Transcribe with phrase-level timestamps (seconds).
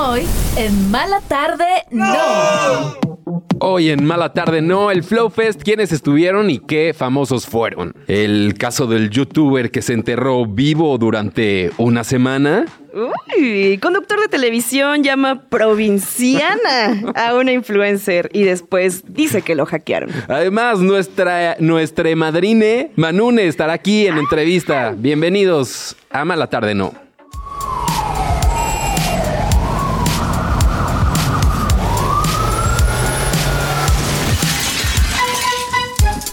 [0.00, 0.22] Hoy,
[0.56, 2.94] en Mala Tarde, no.
[3.58, 7.96] Hoy en Mala Tarde No, el Flow Fest, ¿quiénes estuvieron y qué famosos fueron?
[8.06, 12.66] El caso del youtuber que se enterró vivo durante una semana.
[12.94, 20.10] Uy, conductor de televisión llama provinciana a una influencer y después dice que lo hackearon.
[20.28, 24.94] Además, nuestra, nuestra madrine Manune estará aquí en entrevista.
[24.96, 27.08] Bienvenidos a Mala Tarde No.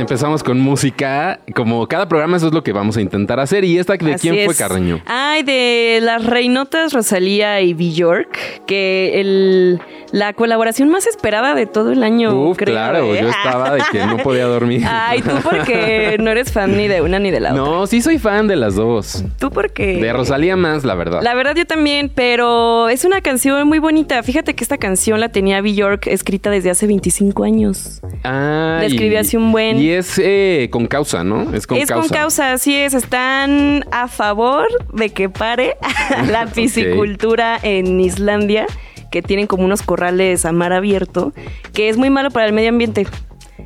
[0.00, 1.40] Empezamos con música.
[1.54, 3.64] Como cada programa, eso es lo que vamos a intentar hacer.
[3.64, 4.54] ¿Y esta de Así quién fue.
[4.54, 5.00] Carreño?
[5.06, 9.80] Ay, de las reinotas Rosalía y Bjork, que el,
[10.12, 12.74] la colaboración más esperada de todo el año, Uf, creo.
[12.74, 13.20] claro, ¿eh?
[13.22, 14.82] yo estaba de que no podía dormir.
[14.88, 17.62] Ay, tú porque no eres fan ni de una ni de la otra.
[17.62, 19.24] No, sí soy fan de las dos.
[19.38, 19.98] Tú porque...
[20.00, 21.20] De Rosalía más, la verdad.
[21.22, 24.22] La verdad yo también, pero es una canción muy bonita.
[24.22, 28.00] Fíjate que esta canción la tenía Bjork escrita desde hace 25 años.
[28.24, 29.78] Ah, La escribí hace un buen.
[29.78, 31.54] Y es eh, con causa, ¿no?
[31.54, 32.08] Es con es causa.
[32.08, 32.94] con causa, así es.
[32.94, 35.76] Están a favor de que pare
[36.28, 38.66] la piscicultura en Islandia,
[39.10, 41.32] que tienen como unos corrales a mar abierto,
[41.72, 43.06] que es muy malo para el medio ambiente.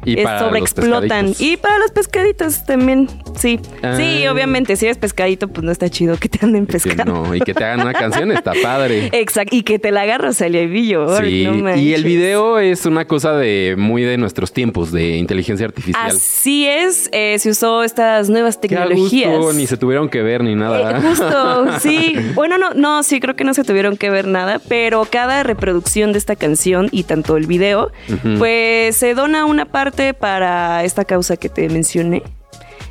[0.05, 1.01] Y Es- para los sobreexplotan.
[1.01, 1.41] pescaditos.
[1.41, 3.59] Y para los pescaditos también, sí.
[3.97, 4.33] Sí, Ah.
[4.33, 7.05] obviamente, si eres pescadito, pues no está chido que te anden pescando.
[7.05, 9.09] no, y que te hagan una canción está padre.
[9.13, 12.87] Exacto, y que te la agarras Rosalía y Bjork, Sí, no y el video es
[12.87, 16.07] una cosa de muy de nuestros tiempos de inteligencia artificial.
[16.07, 19.37] Así es, eh, se usó estas nuevas Qué tecnologías.
[19.37, 20.99] gusto, ni se tuvieron que ver ni nada.
[20.99, 22.15] Eh, justo, sí.
[22.35, 26.13] Bueno, no, no, sí, creo que no se tuvieron que ver nada, pero cada reproducción
[26.13, 27.93] de esta canción y tanto el video,
[28.39, 32.23] pues se dona una parte para esta causa que te mencioné.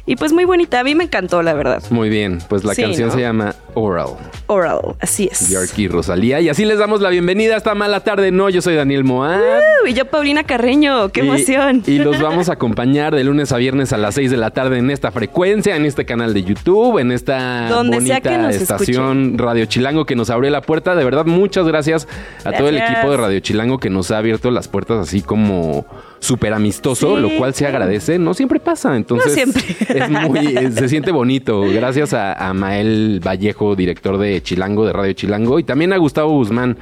[0.05, 1.81] Y pues muy bonita, a mí me encantó, la verdad.
[1.89, 3.13] Muy bien, pues la Sí, canción ¿no?
[3.15, 4.07] se llama Oral.
[4.47, 5.49] Oral, así es.
[5.49, 6.41] Bjork y Rosalía.
[6.41, 8.29] Y así les damos la bienvenida a esta mala tarde.
[8.29, 9.39] No, yo soy Daniel Moab.
[9.39, 11.83] Uh, y yo, Paulina Carreño, qué Y- emoción.
[11.87, 14.77] Y, los vamos a acompañar de lunes a viernes a las 6 de la tarde
[14.77, 18.55] en esta frecuencia, en este canal de YouTube, en esta Donde sea bonita que nos
[18.55, 20.95] estación Radio Chilango que nos abrió la puerta.
[20.95, 22.09] De verdad, muchas gracias
[22.43, 25.85] a todo el equipo de Radio Chilango que nos ha abierto las puertas así como
[26.23, 27.22] súper amistoso, Sí.
[27.22, 28.17] lo cual se agradece.
[28.17, 29.61] No siempre pasa, entonces siempre.
[29.89, 31.61] es muy, se siente bonito.
[31.61, 36.31] Gracias a, a Mael Vallejo, director de Chilango, de Radio Chilango, y también a Gustavo
[36.31, 36.78] Guzmán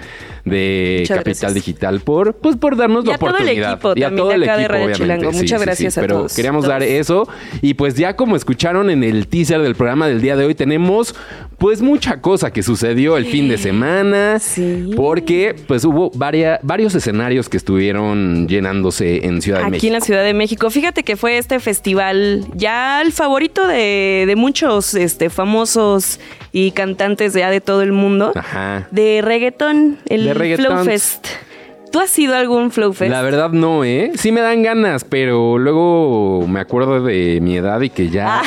[0.46, 1.53] de Muchas Capital gracias.
[1.53, 3.72] Digital por, pues, por darnos Y la a todo el oportunidad.
[3.74, 5.03] equipo y a todo el acá de equipo, Radio obviamente.
[5.16, 5.31] Chilango.
[5.31, 6.74] Muchas sí, gracias sí, a pero todos, queríamos todos.
[6.74, 7.28] dar eso.
[7.62, 11.16] Y pues ya como escucharon en el teaser del programa del día de hoy, tenemos
[11.57, 14.40] pues mucha cosa que sucedió el fin de semana.
[14.40, 14.91] Sí.
[14.96, 19.88] Porque pues hubo varia- varios escenarios que estuvieron llenándose en Ciudad de Aquí México.
[19.88, 20.69] en la Ciudad de México.
[20.72, 26.19] Fíjate que fue este festival ya el favorito de, de muchos este, famosos
[26.52, 28.34] y cantantes de, ya de todo el mundo.
[28.36, 28.88] Ajá.
[28.92, 30.66] De reggaetón, el De reggaetón.
[30.66, 31.28] Flow Fest.
[31.91, 33.12] ¿Tú has ido a algún Flow Fest?
[33.12, 34.12] La verdad no, ¿eh?
[34.16, 38.41] Sí me dan ganas, pero luego me acuerdo de mi edad y que ya,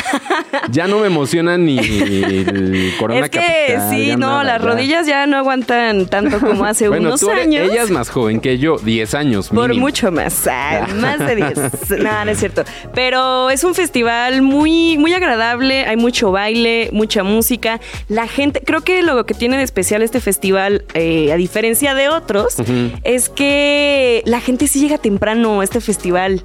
[0.71, 4.69] ya no me emociona ni el Corona es que Capital, sí, no, nada, las ya.
[4.69, 7.71] rodillas ya no aguantan tanto como hace Bueno, unos tú eres- años.
[7.71, 9.87] ella es más joven que yo, 10 años Por mínimo.
[9.87, 10.47] mucho más,
[10.97, 11.59] más de 10.
[12.03, 12.65] no, no es cierto.
[12.95, 17.81] Pero es un festival muy, muy agradable, hay mucho baile, mucha música.
[18.09, 22.09] La gente, creo que lo que tiene de especial este festival, eh, a diferencia de
[22.09, 22.57] otros,
[23.03, 26.43] es que la gente sí llega temprano a este festival.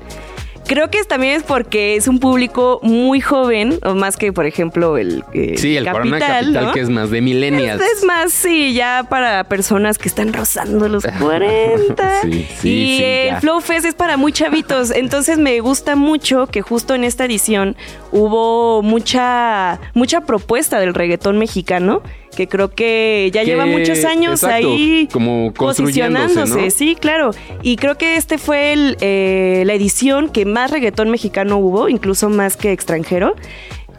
[0.67, 4.45] Creo que es- también es porque es un público muy joven, o más que, por
[4.45, 6.71] ejemplo, el eh, Sí, el Corona Capital ¿no?
[6.73, 7.81] que es más de millennials.
[7.81, 12.21] Es más, sí, ya para personas que están rozando los 40.
[12.21, 13.41] Sí, sí, y sí, el ya.
[13.41, 14.91] Flow Fest es para muy chavitos.
[14.91, 17.75] Entonces me gusta mucho que justo en esta edición
[18.11, 22.03] hubo mucha, mucha propuesta del reggaetón mexicano.
[22.35, 26.63] Que creo que ya Que- lleva muchos años exacto, ahí como posicionándose.
[26.65, 26.71] ¿no?
[26.71, 27.31] Sí, claro.
[27.63, 32.29] Y creo que este fue el, eh, la edición que más reggaetón mexicano hubo, incluso
[32.29, 33.35] más que extranjero.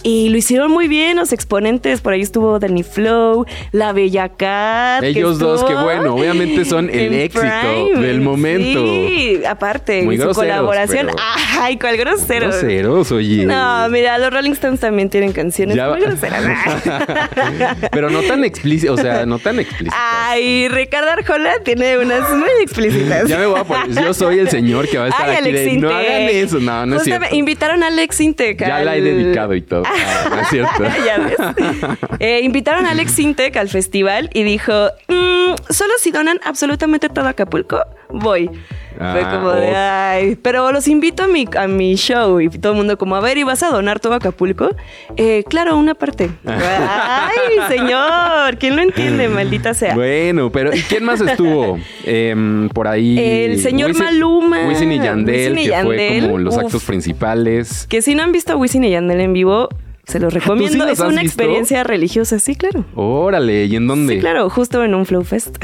[0.03, 2.01] Y lo hicieron muy bien los exponentes.
[2.01, 5.01] Por ahí estuvo Danny Flow, La Bella Cat.
[5.03, 8.01] que Ellos dos, que bueno, obviamente son el éxito Prime.
[8.07, 8.81] del momento.
[8.85, 11.07] Sí, aparte, Muy su groseros, colaboración.
[11.09, 11.19] pero-
[11.61, 12.49] Ay, cuál grosero.
[12.49, 13.45] Groseros, oye.
[13.45, 16.43] No, mira, los Rolling Stones también tienen canciones Ya muy groseras.
[17.93, 19.95] Pero no tan explícito, o sea, no tan explícito.
[19.99, 23.29] Ay, Ricardo Arjona tiene unas muy explícitas.
[23.29, 24.03] Ya me voy a poner.
[24.03, 25.53] Yo soy el señor que va a estar Ay, aquí.
[25.53, 26.59] de, no hagan eso.
[26.59, 27.35] No, no es cierto.
[27.35, 28.61] Invitaron a Alex Intec.
[28.61, 29.83] Ya la he dedicado y todo.
[29.91, 30.85] Ah, no es cierto.
[31.05, 31.99] ya ves.
[32.19, 34.73] Eh, invitaron a Alex Intec al festival y dijo:
[35.53, 38.49] "Mm, Solo si donan absolutamente todo Acapulco, voy.
[38.97, 39.75] Fue Ah, como de, oh.
[39.77, 43.21] ay, pero los invito a mi, a mi show y todo el mundo como, a
[43.21, 44.69] ver, ¿y vas a donar todo Acapulco?
[45.17, 46.29] Eh, claro, una parte.
[46.47, 49.95] Ay, señor, ¿quién lo entiende, maldita sea?
[49.95, 53.19] Bueno, pero ¿y quién más estuvo Em, por ahí?
[53.19, 54.67] El señor Wisin- Maluma.
[54.69, 56.65] Wisin y Yandel, Wisin y que fue Yandel, como los uf.
[56.65, 57.87] actos principales.
[57.89, 59.69] Que si no han visto a Wisin y Yandel en vivo,
[60.05, 60.87] se los recomiendo.
[60.87, 61.23] es una visto?
[61.23, 62.85] experiencia religiosa, sí, claro.
[62.95, 64.15] Órale, ¿y en dónde?
[64.15, 65.57] Sí, claro, justo en un Flow Fest.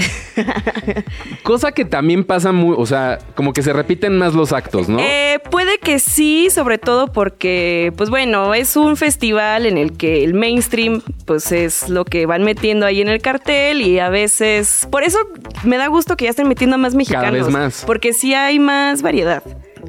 [1.42, 4.98] Cosa que también pasa muy, o sea, como que se repiten más los actos, ¿no?
[5.00, 10.24] Eh, puede que sí, sobre todo porque, pues bueno, es un festival en el que
[10.24, 14.86] el mainstream, pues es lo que van metiendo ahí en el cartel y a veces,
[14.90, 15.18] por eso
[15.64, 17.32] me da gusto que ya estén metiendo más mexicanos.
[17.32, 17.84] vez más.
[17.86, 19.42] Porque sí hay más variedad.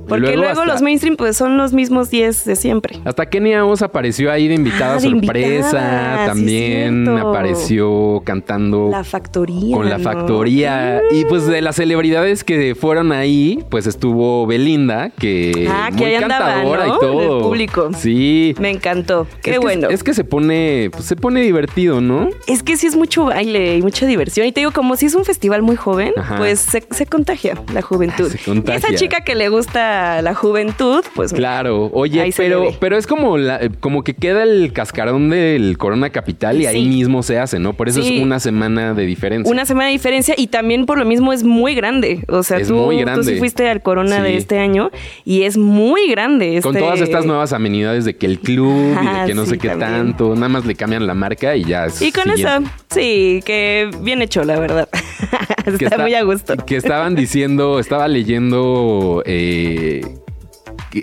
[0.07, 2.97] Porque luego los mainstream pues son los mismos 10 de siempre.
[3.05, 5.57] Hasta Kenia Oz apareció ahí de invitada Ah, sorpresa.
[5.57, 9.75] invitada, también apareció cantando La factoría.
[9.75, 10.03] con la ¿no?
[10.03, 11.01] factoría.
[11.11, 16.15] Y pues de las celebridades que fueron ahí, pues estuvo Belinda, que Ah, que muy
[16.15, 16.95] andaba, cantadora ¿no?
[16.95, 17.37] y todo.
[17.37, 17.89] El público.
[17.97, 18.55] Sí.
[18.59, 19.27] Me encantó.
[19.41, 19.89] Qué es que- bueno.
[19.89, 22.29] es que se pone, pues, se pone divertido, ¿no?
[22.47, 24.45] Es que sí es mucho baile y mucha diversión.
[24.47, 26.37] Y te digo, como si es un festival muy joven, Ajá.
[26.37, 28.29] pues se, se contagia la juventud.
[28.31, 28.77] Se contagia.
[28.77, 29.86] Esa chica que le gusta
[30.21, 35.29] la juventud, pues Claro, oye, pero, pero es como la- como que queda el cascarón
[35.29, 37.73] del Corona Capital y ahí mismo se hace, ¿no?
[37.73, 38.17] Por eso Sí.
[38.17, 39.51] es una semana de diferencia.
[39.51, 42.23] una semana de diferencia y también por lo mismo es muy grande.
[42.27, 43.23] O sea, Es tú, muy tú grande.
[43.33, 44.89] sí fuiste al Corona de este año
[45.25, 46.59] y es muy grande.
[46.61, 49.57] Con este- todas estas nuevas amenidades de que el club y de que no sé
[49.57, 49.91] qué también.
[49.91, 52.43] tanto, nada más le cambian la marca y ya es Y con siguiente.
[52.67, 54.87] eso, sí, que bien hecho, la verdad.
[55.65, 56.55] está, está- muy a gusto.
[56.65, 60.26] Que estaban diciendo, estaba leyendo eh, que-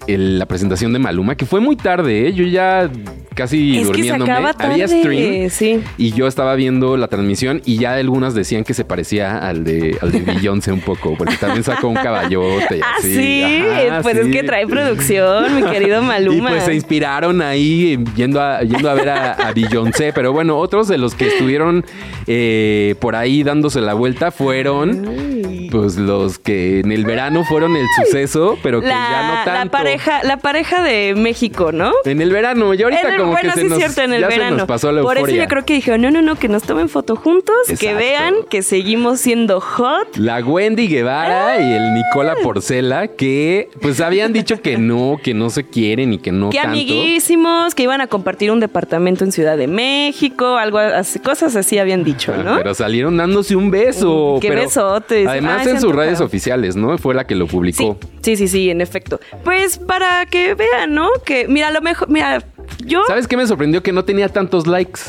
[0.07, 2.33] el- la presentación de Maluma, que fue muy tarde, ¿eh?
[2.35, 2.91] Yo ya
[3.35, 4.33] casi Es durmiéndome.
[4.59, 5.51] Había stream.
[5.51, 5.81] sí.
[5.99, 9.99] Y yo estaba viendo la transmisión y ya algunas decían que se parecía al de,
[10.01, 12.81] al de Beyoncé un poco, porque también sacó un caballote.
[12.85, 13.15] Ah, así.
[13.15, 13.43] sí,
[13.91, 16.51] Ajá, pues es que trae producción, mi querido Maluma.
[16.51, 20.13] Y pues se inspiraron ahí yendo a, yendo a ver a, a Beyoncé.
[20.13, 21.85] Pero bueno, otros de los que estuvieron
[22.27, 27.85] eh, por ahí dándose la vuelta fueron pues los que en el verano fueron el
[28.05, 29.74] suceso, pero que ya no tanto.
[29.79, 31.93] Pareja, la pareja de México, ¿no?
[32.05, 34.03] En el verano, y ahorita En el- como bueno, que se sí es nos, cierto,
[34.03, 34.56] en el ya se verano.
[34.59, 35.35] nos pasó la Por euforia.
[35.37, 38.35] eso yo creo que dijeron, no, no, no, que nos tomen foto juntos, que vean
[38.49, 40.17] que seguimos siendo hot.
[40.17, 45.50] La Wendy Guevara y el Nicola Porcela, que pues habían dicho que no, que no
[45.50, 46.70] se quieren y que no que tanto.
[46.73, 51.79] amiguísimos, que iban a compartir un departamento en Ciudad de México, algo así, cosas así
[51.79, 52.56] habían dicho, Ah, ¿no?
[52.56, 54.38] Pero salieron dándose un beso.
[54.41, 55.27] Qué pero besotes.
[55.27, 56.97] Además Ay, en se sus redes oficiales, ¿no?
[56.99, 57.99] Fue la que lo Sí, publicó.
[58.23, 59.20] sí, sí, sí, en efecto.
[59.44, 61.09] Pues para que vean, ¿no?
[61.25, 62.43] Que, mira, a lo mejor, mira,
[62.85, 63.03] yo...
[63.07, 63.83] ¿Sabes qué me sorprendió?
[63.83, 65.01] Que no tenía tantos likes.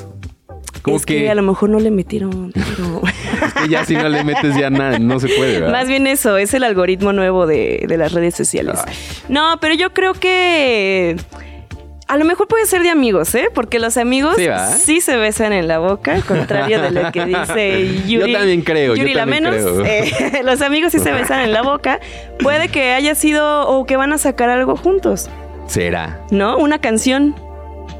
[0.81, 1.17] Como es que...
[1.23, 2.51] que, a lo mejor no le metieron.
[2.53, 3.01] pero-
[3.47, 5.71] es que ya si no le metes ya nada, no se puede, ¿verdad?
[5.71, 8.79] Más bien eso, es el algoritmo nuevo de, de las redes sociales.
[8.85, 8.93] Ay.
[9.29, 11.15] No, pero yo creo que
[12.07, 13.47] a lo mejor puede ser de amigos, ¿eh?
[13.53, 14.35] Porque los amigos
[14.77, 18.31] Sí, se besan en la boca, contrario de lo que dice Yuri.
[18.31, 19.61] Yo también creo, yo Yuri la también menos.
[19.61, 19.85] creo.
[19.85, 21.99] eh, los amigos sí se besan en la boca.
[22.39, 25.29] Puede que haya sido o que van a sacar algo juntos,
[25.67, 26.19] Será.
[26.31, 26.57] ¿no?
[26.57, 27.35] Una canción.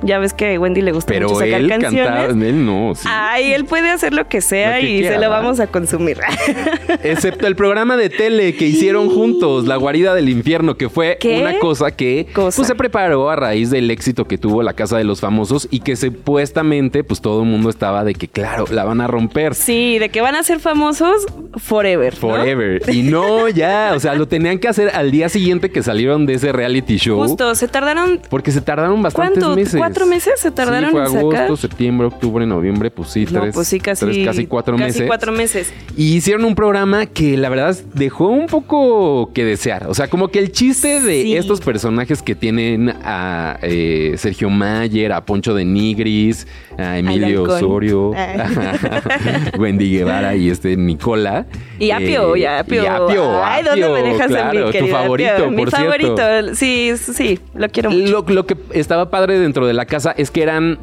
[0.05, 2.05] Ya ves que a Wendy le gusta Pero mucho sacar él canciones.
[2.05, 3.07] cantaba, él no, sí.
[3.11, 5.67] Ay, él puede hacer lo que sea Lo que y quiera, se lo vamos a
[5.67, 6.19] consumir.
[7.03, 11.39] Excepto el programa de tele que hicieron juntos, La Guarida del Infierno, que fue ¿Qué?
[11.41, 12.55] una cosa que Cosa.
[12.57, 15.79] pues, se preparó a raíz del éxito que tuvo La Casa de los Famosos y
[15.79, 19.55] que supuestamente pues todo el mundo estaba de que claro, la van a romper.
[19.55, 22.13] Sí, de que van a ser famosos forever.
[22.13, 22.19] ¿no?
[22.19, 22.81] Forever.
[22.95, 26.35] Y no, ya, o sea, lo tenían que hacer al día siguiente que salieron de
[26.35, 27.17] ese reality show.
[27.21, 28.21] Justo, se tardaron.
[28.29, 29.55] Porque se tardaron bastantes ¿Cuánto?
[29.55, 29.75] meses.
[29.95, 31.57] ¿Cuatro meses se tardaron sí, fue en agosto, sacar?
[31.57, 34.03] septiembre, octubre, noviembre, pues sí, No, tres, pues sí, casi.
[34.05, 35.07] tres, casi cuatro casi meses.
[35.07, 35.73] cuatro meses.
[35.95, 39.87] Y hicieron un programa que la verdad dejó un poco que desear.
[39.87, 41.37] O sea, como que el chiste de Sí.
[41.37, 46.45] estos personajes que tienen a eh, Sergio Mayer, a Poncho de Nigris,
[46.77, 47.43] a Emilio.
[47.43, 49.51] Osorio, Ah.
[49.57, 51.45] Wendy Guevara y este Nicola.
[51.79, 52.83] Y Apio, Eh, y Apio.
[52.83, 55.45] y Apio, Ay, ¿dónde me dejas claro, en mi tu favorito, Apio?
[55.45, 55.77] por Mi cierto.
[55.77, 56.55] favorito.
[56.55, 58.11] Sí, sí, lo quiero mucho.
[58.27, 60.77] Lo, lo que estaba padre dentro de la casa es que eran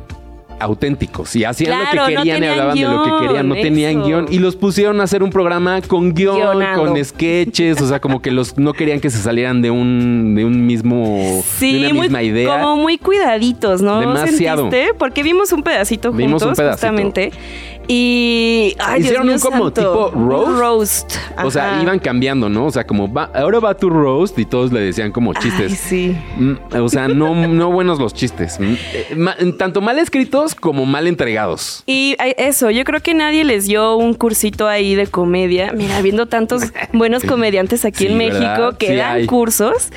[0.61, 4.03] auténticos y hacían Claro, lo que querían y hablaban de lo que querían, no tenían
[4.05, 6.85] guion y los pusieron a hacer un programa con guion, Guionado.
[6.85, 10.45] con sketches, o sea, como que los no querían que se salieran de un de
[10.45, 12.61] un mismo Sí, de una muy, misma idea.
[12.61, 13.99] como muy cuidaditos, ¿no?
[13.99, 14.71] Demasiado.
[14.71, 14.95] ¿Sentiste?
[14.97, 16.89] Porque vimos un pedacito Vimos un juntos, pedacito.
[16.89, 17.33] justamente.
[17.89, 18.75] Y.
[18.79, 19.81] Ay, Dios Hicieron mío un como santo.
[19.81, 20.11] tipo
[20.59, 21.13] roast.
[21.45, 21.83] O sea, Ajá.
[21.83, 22.67] iban cambiando, ¿no?
[22.67, 25.73] O sea, como va, ahora va tu roast y todos le decían como chistes.
[25.73, 26.17] Ay, sí.
[26.39, 28.59] Mm, O sea, no, no buenos los chistes.
[28.61, 31.83] Mm, eh, ma- tanto mal escritos como mal entregados.
[31.87, 35.73] Y ay, eso, yo creo que nadie les dio un cursito ahí de comedia.
[35.73, 36.63] Mira, viendo tantos
[36.93, 38.41] buenos comediantes aquí Sí, en ¿verdad?
[38.59, 39.27] México que Sí dan hay.
[39.27, 39.91] cursos,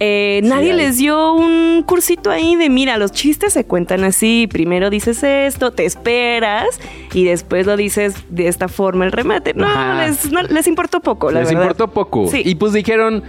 [0.00, 0.76] eh, nadie hay.
[0.76, 4.46] les dio un cursito ahí de, mira, los chistes se cuentan así.
[4.50, 6.66] Primero dices esto, te esperas
[7.12, 9.54] y después lo dices de esta forma el remate.
[9.54, 9.66] No,
[10.00, 11.62] les, no, les importó poco, la Les verdad.
[11.62, 12.28] importó poco.
[12.30, 12.42] Sí.
[12.44, 13.22] Y pues dijeron,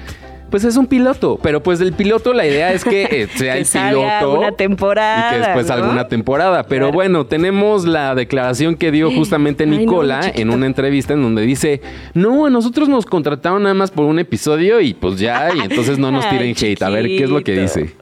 [0.50, 1.39] pues es un piloto.
[1.42, 4.39] Pero pues del piloto la idea es que eh, sea Que el piloto.
[4.39, 5.74] una temporada, Y que después ¿no?
[5.74, 6.63] alguna temporada.
[6.63, 6.94] Pero Claro.
[6.96, 11.42] bueno, tenemos la declaración que dio justamente Ay, no, Nicola en una entrevista en donde
[11.44, 11.82] dice,
[12.13, 15.98] no, a nosotros nos contrataron nada más por un episodio y pues ya, y entonces
[15.98, 16.82] no nos Ay, tiren hate.
[16.84, 17.96] A ver, ¿qué es lo que dice?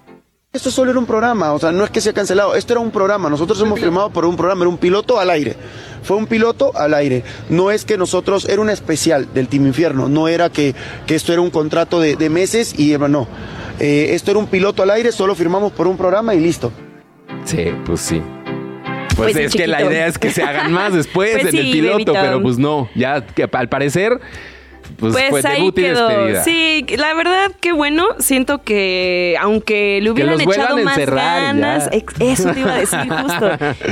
[0.55, 2.89] Esto solo era un programa, o sea, no es que sea cancelado, esto era un
[2.89, 5.57] programa, nosotros hemos firmado por un programa, era un piloto al aire,
[6.01, 10.07] fue un piloto al aire, no es que nosotros, era un especial del Team Infierno,
[10.07, 10.73] no era que,
[11.07, 13.27] que esto era un contrato de, de meses y eh, no,
[13.81, 16.71] Eh, esto era un piloto al aire, solo firmamos por un programa y listo.
[17.43, 18.21] Sí, pues sí.
[19.17, 21.71] Pues, Pues es que la idea es que se hagan más después Pues en el
[21.71, 22.13] piloto, bebito.
[22.13, 24.21] pero pues no, ya que al parecer
[24.97, 26.07] pues, Pues, fue ahí debut y quedó.
[26.07, 26.43] despedida.
[26.43, 32.25] Sí, la verdad que bueno, siento que aunque le hubieran los echado más ganas, ya.
[32.25, 33.49] eso te iba a decir justo,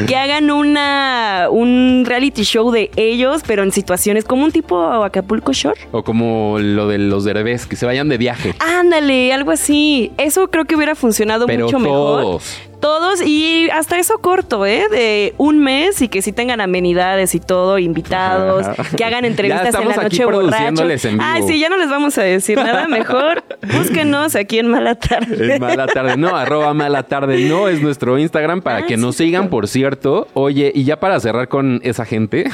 [0.07, 5.53] que hagan una un reality show de ellos, pero en situaciones como un tipo Acapulco
[5.53, 5.79] Shore.
[5.91, 8.55] O como lo de los derbés, que se vayan de viaje.
[8.59, 10.11] Ándale, algo así.
[10.17, 12.41] Eso creo que hubiera funcionado Pero mucho mejor.
[12.83, 13.21] Todos.
[13.25, 14.87] Y hasta eso corto, ¿eh?
[14.91, 18.83] De un mes y que sí tengan amenidades y todo, invitados, Ajá.
[18.97, 20.27] que hagan entrevistas en la noche borracho.
[20.49, 21.23] produciéndoles en vivo.
[21.25, 22.87] Ay, sí, ya no les vamos a decir nada.
[22.89, 25.53] Mejor búsquenos aquí en Mala Tarde.
[25.55, 29.01] Es mala tarde, no, arroba mala tarde, no es nuestro Instagram para Ah, que sí,
[29.01, 30.27] nos sigan, por cierto.
[30.33, 32.49] Oye, y ya para cerrar con esa gente,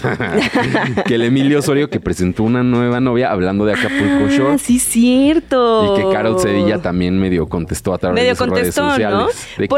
[1.08, 4.58] que el Emilio Osorio que presentó una nueva novia hablando de Acapulco Ah, Shore.
[4.60, 5.96] sí, cierto.
[5.98, 9.28] Y que Carol Sevilla también medio contestó a través Medio de sus contestó, redes ¿no?
[9.28, 9.48] sociales.
[9.58, 9.76] De que,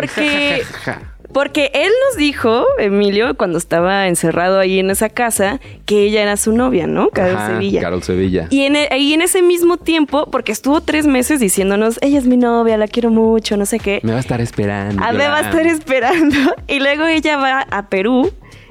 [1.34, 6.36] Porque- él nos dijo, Emilio, cuando estaba encerrado ahí en esa casa, que ella era
[6.36, 7.08] su novia, ¿no?
[7.10, 7.80] Carol Ajá, Sevilla.
[7.82, 8.48] Carol Sevilla.
[8.50, 12.26] Y en, e- ahí en ese mismo tiempo, porque estuvo tres meses diciéndonos, ella es
[12.28, 14.02] mi novia, la quiero mucho, no sé qué.
[14.04, 15.02] Me va a estar esperando.
[15.02, 16.36] A ver, va a estar esperando.
[16.68, 18.30] Y luego ella va a Perú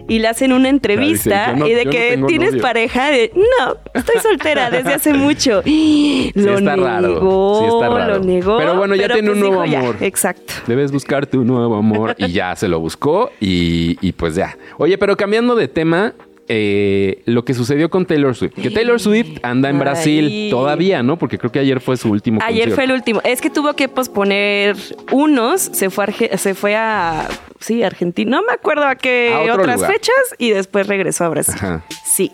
[0.09, 2.63] y le hacen una entrevista Claro, dice, yo no- y de no que tienes novio.
[2.63, 5.63] pareja, de no, estoy soltera desde hace mucho.
[6.35, 8.19] lo está negó, raro, sí está raro.
[8.19, 8.59] lo negó.
[8.59, 9.97] Pero bueno, ya tiene un pues nuevo dijo, ya, amor.
[10.01, 10.53] exacto.
[10.67, 12.15] Debes buscar tu nuevo amor.
[12.19, 14.57] Y ya se lo buscó y, y pues ya.
[14.79, 16.15] Oye, pero cambiando de tema,
[16.53, 18.55] eh, lo que sucedió con Taylor Swift.
[18.61, 19.81] Que Taylor Swift anda en Ay.
[19.81, 21.17] Brasil todavía, ¿no?
[21.17, 22.75] Porque creo que ayer fue su último Ayer concierto.
[22.75, 23.21] fue el último.
[23.25, 24.77] Es que tuvo que posponer
[25.13, 27.29] unos, se fue a, Arge- se fue a
[27.61, 29.93] sí, Argentina, no me acuerdo a qué A otras lugar.
[29.93, 31.55] fechas y después regresó a Brasil.
[31.57, 31.85] Ajá.
[32.05, 32.33] Sí.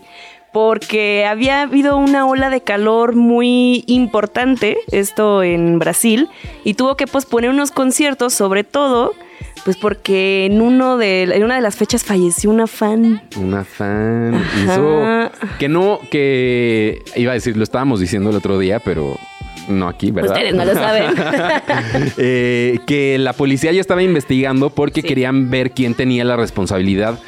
[0.53, 6.29] Porque había habido una ola de calor muy importante, esto en Brasil,
[6.65, 9.13] y tuvo que posponer unos conciertos, sobre todo,
[9.65, 13.23] pues porque en uno de en una de las fechas falleció una fan.
[13.37, 14.41] Una fan.
[14.65, 15.31] Hizo.
[15.59, 17.03] Que no, que.
[17.17, 19.19] Iba a decir, lo estábamos diciendo el otro día, pero.
[19.69, 20.31] No aquí, ¿verdad?
[20.37, 21.07] Ustedes no lo saben.
[22.19, 25.09] Eh, que la policía ya estaba investigando porque Sí.
[25.09, 27.19] querían ver quién tenía la responsabilidad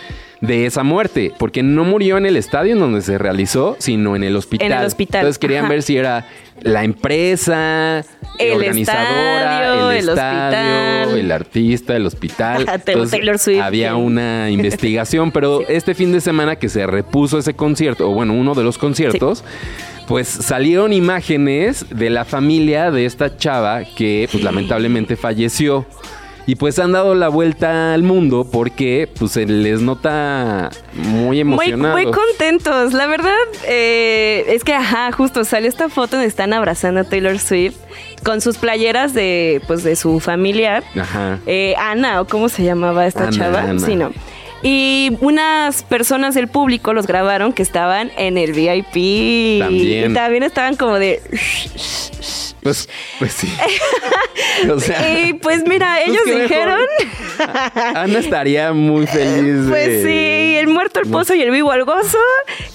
[0.41, 4.23] de esa muerte, porque no murió en el estadio en donde se realizó, sino en
[4.23, 4.67] el hospital.
[4.73, 5.73] En el hospital, Entonces querían ajá.
[5.73, 6.27] ver si era
[6.63, 8.05] la empresa,
[8.39, 11.19] El organizadora, estadio, el, el estadio, hospital.
[11.19, 12.67] el artista, el hospital.
[12.87, 13.61] Entonces, Taylor Swift.
[13.61, 18.35] había una investigación, pero este fin de semana que se repuso ese concierto, o bueno,
[18.35, 19.45] uno de los conciertos,
[20.07, 25.85] pues salieron imágenes de la familia de esta chava que pues lamentablemente falleció.
[26.49, 31.41] Y pues han dado la vuelta al mundo porque pues se les nota muy Muy,
[31.41, 32.03] emocionados.
[32.03, 32.95] muy contentos.
[32.95, 33.35] La verdad,
[33.67, 37.77] eh, es que, ajá, justo salió esta foto donde están abrazando a Taylor Swift
[38.25, 40.83] con sus playeras de, pues, de su familiar.
[40.99, 41.39] Ajá.
[41.45, 43.61] Eh, Ana, o cómo se llamaba esta Ana, chava.
[43.65, 43.79] Ana.
[43.85, 44.11] Sí, no.
[44.63, 49.61] Y unas personas del público los grabaron que estaban en el VIP.
[49.61, 50.11] También.
[50.11, 51.21] Y también estaban como de.
[52.63, 52.89] Pues,
[53.21, 53.49] pues sí.
[54.71, 56.81] o sea, Y pues mira, pues ellos dijeron.
[57.95, 59.65] Ana estaría muy feliz.
[59.65, 62.19] de- Pues sí, el muerto al pozo y el vivo al gozo.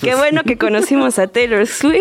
[0.01, 1.99] Qué bueno que conocimos a Taylor Swift.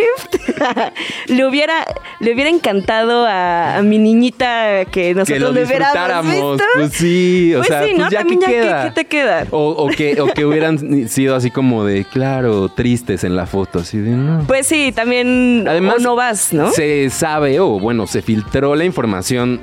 [1.26, 1.84] le hubiera,
[2.20, 6.58] le hubiera encantado a, a mi niñita que que nosotros lo le hubiéramos visto.
[6.76, 8.10] Pues sí, o Pues sea, sí, pues ¿no?
[8.10, 8.84] ya que ya, ¿qué- queda.
[8.84, 9.46] qué te queda?
[9.50, 13.80] O, o que, o que hubieran sido así como de, claro, tristes en la foto,
[13.80, 14.44] así de, no.
[14.46, 16.70] Pues sí, también Además, o no vas, ¿no?
[16.70, 19.60] Se sabe, o bueno, se filtró la información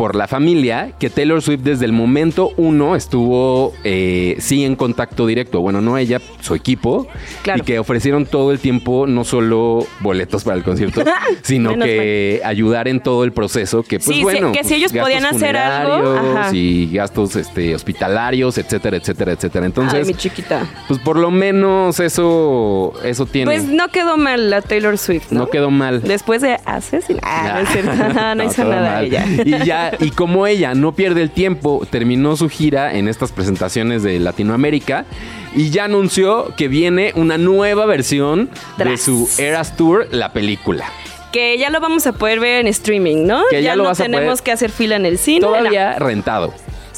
[0.00, 5.26] por la familia que Taylor Swift desde el momento uno estuvo eh, sí en contacto
[5.26, 5.60] directo.
[5.60, 7.06] Bueno, no ella, su equipo.
[7.42, 7.60] Claro.
[7.60, 11.04] Y que ofrecieron todo el tiempo no solo boletos para el concierto,
[11.42, 13.82] sino Menos que ayudar en todo el proceso.
[13.82, 14.52] Que pues Sí, bueno.
[14.52, 16.50] que si pues, ellos podían hacer algo, ajá.
[16.54, 19.66] Y gastos este, hospitalarios, etcétera, etcétera, etcétera.
[19.66, 20.66] Entonces, Ay, mi chiquita.
[20.88, 23.50] pues por lo menos eso, eso tiene.
[23.50, 25.40] Pues no quedó mal la Taylor Swift, ¿no?
[25.40, 26.00] no quedó mal.
[26.00, 27.22] Después de asesinar.
[27.22, 27.90] Ah, no es cierto.
[28.20, 29.04] No, no hizo nada mal.
[29.04, 29.24] ella.
[29.44, 34.02] Y ya, y como ella no pierde el tiempo, terminó su gira en estas presentaciones
[34.02, 35.04] de Latinoamérica
[35.54, 40.84] y ya anunció que viene una nueva versión de su Eras Tour, la película.
[41.32, 43.42] Que ya lo vamos a poder ver en streaming, ¿no?
[43.50, 45.40] Que ya lo no vas a tenemos poder- que hacer fila en el cine.
[45.40, 46.52] Todavía rentado.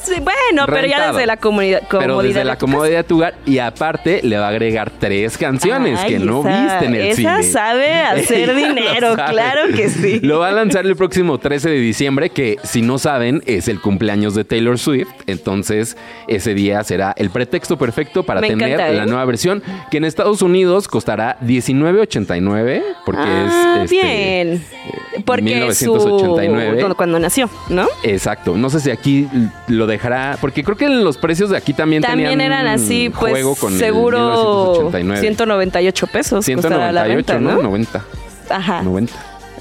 [0.04, 1.82] Sí, bueno, pero ya desde la comunidad.
[1.88, 4.90] Pero desde comodidad la de comodidad de tu hogar y aparte le va a agregar
[4.98, 7.42] tres canciones Ay, que no esa- viste en el esa cine.
[7.44, 9.32] sabe hacer dinero, sabe.
[9.32, 10.20] claro que sí.
[10.20, 13.80] Lo va a lanzar el próximo 13 de diciembre, que si no saben es el
[13.80, 15.08] cumpleaños de Taylor Swift.
[15.26, 18.96] Entonces ese día será el pretexto perfecto para Me tener encanta, ¿eh?
[18.96, 24.64] la nueva versión, que en Estados Unidos costará 19.89 porque ah, es este, bien.
[25.24, 26.70] Porque 1989.
[26.72, 27.86] su cuando, cuando nació, ¿no?
[28.02, 28.56] Exacto.
[28.56, 29.28] No sé si aquí
[29.68, 33.32] lo dejará, porque creo que los precios de aquí también, También tenían eran así, pues
[33.32, 35.20] juego con seguro 1989.
[35.20, 36.46] 198 pesos.
[36.46, 37.56] costará la 198, renta, ¿no?
[37.56, 37.62] ¿no?
[37.62, 38.04] 90.
[38.50, 38.82] Ajá.
[38.82, 39.12] 90.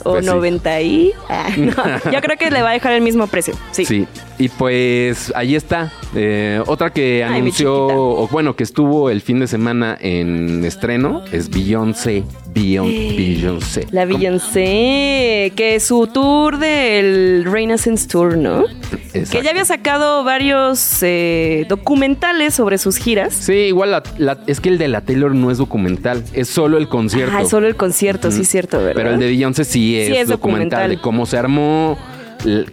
[0.04, 0.32] O Pues sí.
[0.32, 1.14] 90 y...
[1.30, 1.74] ah, no,
[2.12, 3.54] yo creo que le va a dejar el mismo precio.
[3.72, 3.86] Sí.
[3.86, 4.08] Sí.
[4.42, 5.92] Y pues ahí está.
[6.16, 11.24] Eh, otra que Ay, anunció, o bueno, que estuvo el fin de semana en estreno
[11.32, 12.24] es Beyoncé.
[12.54, 13.86] Beyon- Beyoncé.
[13.92, 14.06] La.
[14.06, 18.66] Beyoncé, que su tour del Renaissance Tour, ¿no?
[19.14, 19.38] Exacto.
[19.38, 23.34] Que ya había sacado varios eh, documentales sobre sus giras.
[23.36, 26.78] Sí, igual la- la- es que el de la Taylor no es documental, es solo
[26.78, 27.36] el concierto.
[27.38, 28.46] Ah, solo el concierto, sí, Mm.
[28.46, 28.94] cierto, ¿verdad?
[28.96, 30.90] Pero el de Beyoncé sí es, Sí es documental, documental.
[30.90, 31.98] de cómo se armó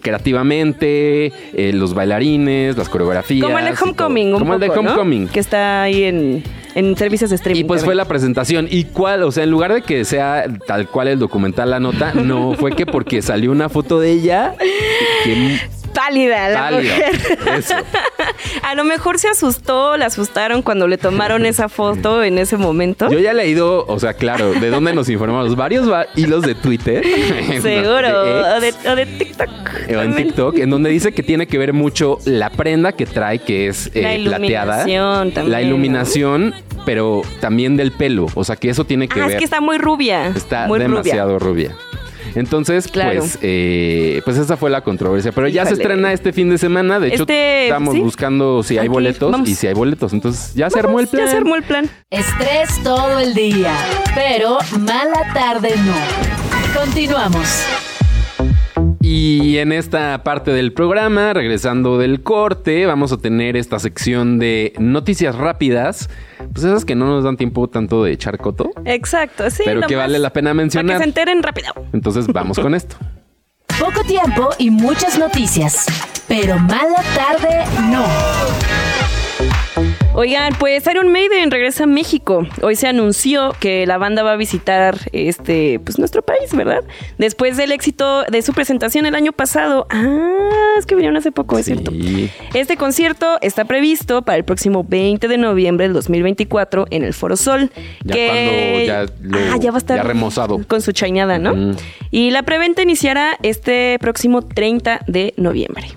[0.01, 3.45] creativamente, eh, los bailarines, las coreografías.
[3.45, 3.75] Como el de.
[3.81, 4.91] Homecoming, un Como el de poco, ¿no?
[4.91, 5.29] Homecoming.
[5.29, 6.43] Que está ahí en,
[6.75, 7.61] en servicios de streaming.
[7.61, 8.69] Y pues fue la presentación.
[8.71, 9.23] ¿Y cuál?
[9.23, 12.73] O sea, en lugar de que sea tal cual el documental la nota, no, fue
[12.73, 14.54] que porque salió una foto de ella
[15.25, 15.59] que
[15.99, 16.95] Pálida, la pálida.
[16.95, 17.39] mujer.
[17.58, 17.75] Eso.
[18.63, 23.11] A lo mejor se asustó, le asustaron cuando le tomaron esa foto en ese momento.
[23.11, 25.56] Yo ya he leído, o sea, claro, de dónde nos informamos.
[25.56, 27.02] Varios va- hilos de Twitter.
[27.63, 28.25] Seguro.
[28.25, 29.49] de O de, o de TikTok.
[29.97, 30.17] o en.
[30.17, 33.91] TikTok, en donde dice que tiene que ver mucho la prenda que trae, que es
[33.95, 34.78] eh, La plateada.
[34.78, 35.67] también, La ¿no?
[35.67, 38.26] iluminación, pero también del pelo.
[38.34, 39.32] O sea, que eso tiene que Ah, ver.
[39.32, 40.28] es que está muy rubia.
[40.28, 41.75] Está muy demasiado rubia.
[42.39, 43.21] Entonces, Claro.
[43.21, 45.33] pues, eh, pues esa fue la controversia.
[45.33, 46.99] Pero ya se estrena este fin de semana.
[47.01, 48.01] De hecho, Este, estamos sí.
[48.01, 49.49] buscando si hay Aquí, boletos vamos.
[49.49, 50.13] y si hay boletos.
[50.13, 51.25] Entonces, ya se armó el plan.
[51.27, 51.91] Ya se armó el plan.
[52.11, 53.75] Estrés todo el día,
[54.15, 56.81] pero mala tarde no.
[56.81, 57.65] Continuamos.
[59.01, 64.75] Y en esta parte del programa, regresando del corte, vamos a tener esta sección de
[64.79, 66.11] noticias rápidas.
[66.52, 69.63] Pues esas que no nos dan tiempo tanto de echar coto, Exacto, sí.
[69.65, 70.99] pero que vale la pena Para que mencionar.
[70.99, 71.73] se enteren rápido.
[71.93, 72.97] Entonces, vamos con esto.
[73.78, 75.87] Poco tiempo y muchas noticias,
[76.26, 78.04] pero mala tarde no.
[80.14, 82.47] Oigan, pues Iron Maiden regresa a México.
[82.62, 86.82] Hoy se anunció que la banda va a visitar este, pues nuestro país, ¿verdad?
[87.19, 89.86] Después del éxito de su presentación el año pasado.
[89.91, 91.93] Ah, es que vinieron hace poco, es cierto.
[92.54, 97.36] Este concierto está previsto para el próximo 20 de noviembre del 2024 en el Foro
[97.36, 97.71] Sol.
[98.04, 100.60] Ya que cuando ya lo- ah, ya va a estar ya remozado.
[100.67, 101.76] con su chañada, ¿no?
[102.10, 105.88] Y la preventa iniciará este próximo 30 de noviembre.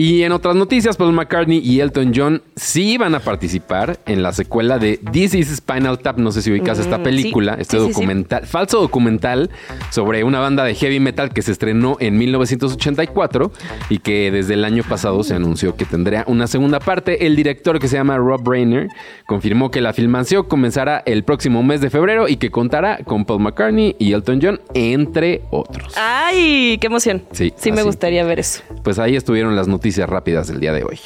[0.00, 4.32] Y en otras noticias, Paul McCartney y Elton John sí van a participar en la
[4.32, 6.18] secuela de This is Spinal Tap.
[6.18, 7.62] No sé si ubicas esta Mm, película, sí.
[7.62, 7.92] este Sí, sí, sí.
[7.94, 9.50] documental, falso documental
[9.90, 13.50] sobre una banda de heavy metal que se estrenó en 1984
[13.88, 17.26] y que desde el año pasado se anunció que tendría una segunda parte.
[17.26, 18.86] El director que se llama Rob Reiner
[19.26, 23.40] confirmó que la filmación comenzará el próximo mes de febrero y que contará con Paul
[23.42, 25.92] McCartney y Elton John, entre otros.
[25.96, 27.24] ¡Ay, qué emoción!
[27.32, 28.62] Sí, Sí, me gustaría ver eso.
[28.84, 30.98] Pues ahí estuvieron las noticias rápidas del día de hoy.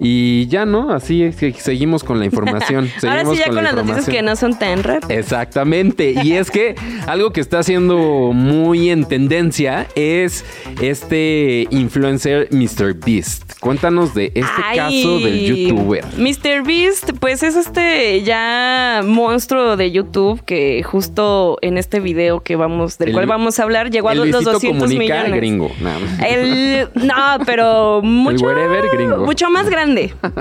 [0.00, 0.92] Y ya, ¿no?
[0.92, 2.90] Así es que seguimos con la información.
[3.02, 5.08] Ahora sí, ya con, la las noticias que no son tan raras.
[5.10, 6.14] Exactamente.
[6.22, 6.74] Y es que
[7.06, 10.44] algo que está siendo muy en tendencia es
[10.80, 12.94] este influencer Mr.
[13.04, 13.58] Beast.
[13.60, 16.04] Cuéntanos de este Ay, caso del youtuber.
[16.18, 16.66] Mr.
[16.66, 22.98] Beast, pues es este ya monstruo de YouTube que justo en este video que vamos,
[22.98, 25.36] del El- cual vamos a hablar, llegó a El los Luisito 200 comunica millones.
[25.40, 25.70] gringo.
[25.80, 26.20] Nada más.
[26.28, 28.46] El, no, pero mucho,
[28.92, 29.18] gringo.
[29.24, 29.83] mucho más grande.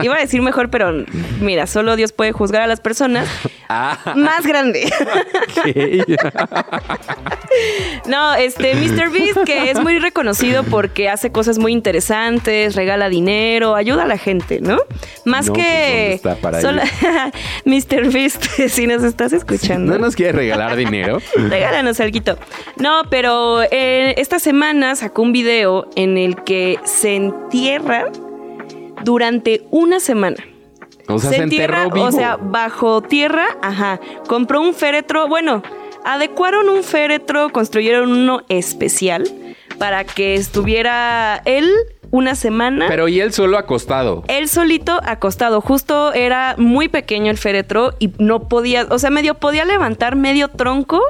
[0.01, 1.05] Iba a decir mejor, pero
[1.41, 3.27] mira, solo Dios puede juzgar a las personas.
[3.69, 4.89] Ah, Más grande.
[8.07, 9.09] No, este Mr.
[9.11, 14.17] Beast, que es muy reconocido porque hace cosas muy interesantes, regala dinero, ayuda a la
[14.17, 14.77] gente, ¿no?
[15.25, 16.13] Más No, pues, ¿dónde que.
[16.13, 16.81] está para solo-
[17.65, 18.11] Mr.
[18.11, 19.93] Beast, si nos estás escuchando.
[19.93, 21.19] ¿No nos quiere regalar dinero?
[21.35, 22.13] Regálanos algo.
[22.77, 28.05] No, pero eh, esta semana sacó un video en el que se entierra
[29.03, 30.37] durante una semana.
[31.07, 32.07] O sea, se, entierra, enterró vivo.
[32.07, 33.99] o sea, bajo tierra, ajá.
[34.27, 35.61] Compró un féretro, bueno,
[36.05, 39.23] adecuaron un féretro, construyeron uno especial
[39.77, 41.69] para que estuviera él
[42.11, 42.85] una semana.
[42.87, 44.23] Pero y él solo acostado.
[44.27, 49.33] él solito acostado, justo era muy pequeño el féretro y no podía, o sea, medio
[49.33, 51.01] podía levantar medio tronco,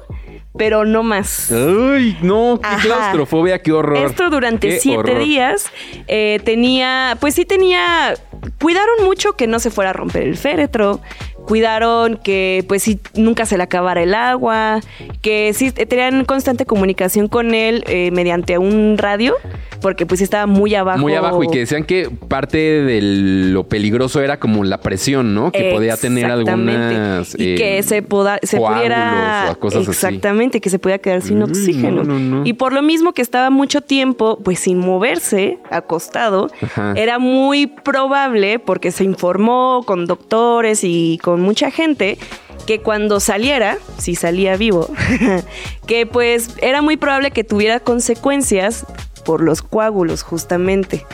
[0.58, 1.52] pero no más.
[1.52, 2.82] Ay, no, qué Ajá.
[2.82, 3.98] claustrofobia, qué horror.
[4.06, 5.20] Esto durante Qué siete horror.
[5.20, 5.66] días
[6.08, 8.14] eh, tenía, pues sí tenía,
[8.62, 11.02] cuidaron mucho que no se fuera a romper el féretro,
[11.48, 14.80] cuidaron que pues sí nunca se le acabara el agua,
[15.22, 19.36] que sí eh, tenían constante comunicación con él eh, mediante un radio,
[19.82, 21.00] porque pues estaba muy abajo.
[21.00, 25.52] Muy abajo y que decían que parte de lo peligroso era como la presión, ¿no?
[25.52, 27.36] Que podía tener algunas...
[27.38, 29.92] y eh, que se, poda- se pudiera cosas así.
[29.92, 32.46] exactamente que se pudiera quedar sin Mm, oxígeno no, no, no.
[32.46, 36.94] y por lo mismo que estaba mucho tiempo pues sin moverse acostado Ajá.
[36.96, 42.18] era muy probable porque se informó con doctores y con mucha gente
[42.66, 44.90] que cuando saliera, si salía vivo,
[45.88, 48.86] que pues era muy probable que tuviera consecuencias
[49.24, 51.06] por los coágulos justamente,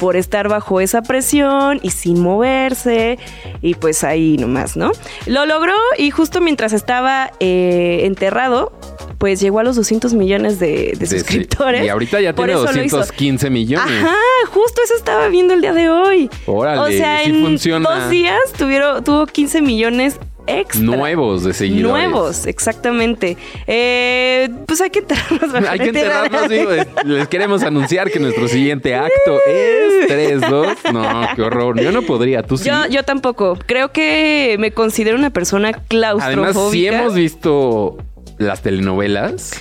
[0.00, 3.18] por estar bajo esa presión y sin moverse
[3.62, 4.92] y pues ahí nomás, ¿no?
[5.26, 8.72] Lo logró y justo mientras estaba eh, enterrado,
[9.18, 11.84] pues llegó a los 200 millones de, suscriptores.
[11.84, 12.96] Y ahorita ya tiene eso lo hizo.
[12.98, 14.04] 215 millones.
[14.04, 14.16] Ajá,
[14.50, 16.30] justo eso estaba viendo el día de hoy.
[16.46, 17.88] Órale, o sea, sí en funciona.
[17.88, 20.80] dos días tuvieron, tuvo 15 millones extra.
[20.82, 22.08] Nuevos de seguidores.
[22.08, 23.36] Nuevos, exactamente.
[23.66, 25.52] Eh, pues hay que enterrarnos.
[25.52, 26.70] bajo Hay que enterrarnos, digo,
[27.04, 30.68] les queremos anunciar que nuestro siguiente acto es 3, 2.
[30.92, 31.80] No, qué horror.
[31.80, 32.68] Yo no podría, tú sí.
[32.68, 33.58] Yo, yo tampoco.
[33.66, 36.48] Creo que me considero una persona claustrofóbica.
[36.50, 37.98] Además, si hemos visto
[38.38, 39.52] las telenovelas,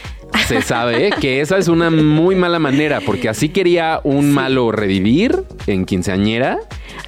[0.47, 5.43] se sabe que esa es una muy mala manera, porque así quería un malo revivir
[5.67, 6.59] en quinceañera.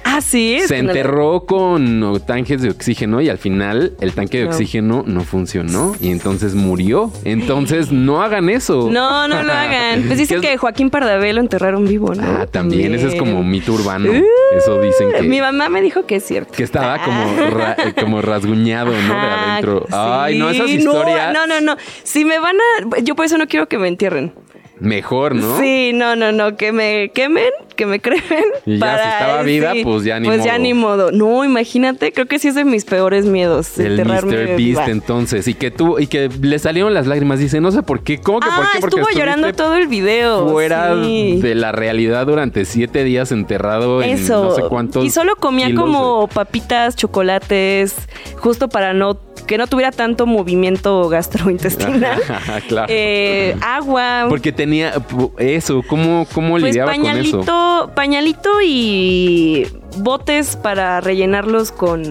[0.04, 0.58] Ah, sí.
[0.66, 4.50] Se enterró con tanques de oxígeno y al final el tanque de No.
[4.50, 7.12] oxígeno no funcionó y entonces murió.
[7.24, 8.88] Entonces no hagan eso.
[8.90, 10.02] No, no lo hagan.
[10.06, 12.22] Pues dicen ¿Qué es- que Joaquín Pardavé lo enterraron vivo, ¿no?
[12.22, 14.10] Ah, también, ese es como mito urbano.
[14.10, 14.24] Uh,
[14.56, 16.52] Eso dicen que, Mi mamá me dijo que es cierto.
[16.52, 19.14] que estaba como, ra- eh, como rasguñado, ¿no?
[19.14, 19.86] De adentro.
[19.90, 21.32] Ay, no, esas historias.
[21.32, 21.76] No, no, no.
[22.02, 22.98] Si me van a.
[23.00, 24.32] Yo por eso no quiero que me entierren.
[24.78, 25.58] Mejor, ¿no?
[25.60, 26.56] Sí, no, no, no.
[26.56, 28.44] Que me quemen, que me cremen.
[28.64, 30.62] Y ya, si estaba viva, pues ya ni Pues ya modo.
[30.62, 31.12] ni modo.
[31.12, 32.12] No, imagínate.
[32.12, 33.78] Creo que sí es de mis peores miedos.
[33.78, 34.56] El Mr.
[34.56, 35.46] Beast entonces.
[35.48, 37.38] Y que tú, y que le salieron las lágrimas.
[37.40, 38.22] Dice, no sé por qué.
[38.22, 38.80] ¿Cómo que por Ah, qué?
[38.80, 40.48] Porque estuvo llorando todo el video.
[40.48, 41.40] Fuera sí.
[41.42, 44.44] de la realidad durante siete días enterrado en Eso.
[44.44, 45.04] no sé cuántos.
[45.04, 47.94] y solo comía kilos como papitas, chocolates,
[48.38, 49.14] justo para no
[49.50, 52.20] que no tuviera tanto movimiento gastrointestinal.
[52.68, 52.86] Claro.
[52.88, 54.26] Eh, agua.
[54.28, 54.92] Porque tenía
[55.38, 55.82] eso.
[55.88, 57.40] ¿Cómo, cómo pues lidiaba con eso?
[57.40, 59.66] pañalito, pañalito y
[59.98, 62.02] botes para rellenarlos con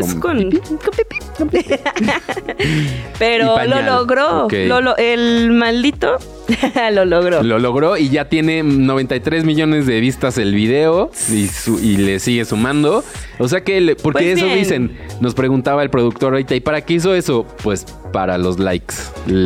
[0.00, 1.18] pues ¿Con con, pipí?
[1.38, 1.74] con pipí.
[3.18, 4.44] Pero lo logró.
[4.46, 4.52] Ok.
[4.66, 6.16] Lo lo- el maldito
[6.92, 7.42] lo logró.
[7.42, 12.18] Lo logró y ya tiene 93 millones de vistas el video y, su- y le
[12.18, 13.04] sigue sumando.
[13.38, 14.58] O sea que, le- porque Pues eso bien.
[14.58, 17.46] dicen, nos preguntaba el productor ahorita, ¿y para qué hizo eso?
[17.62, 18.94] Pues para los likes.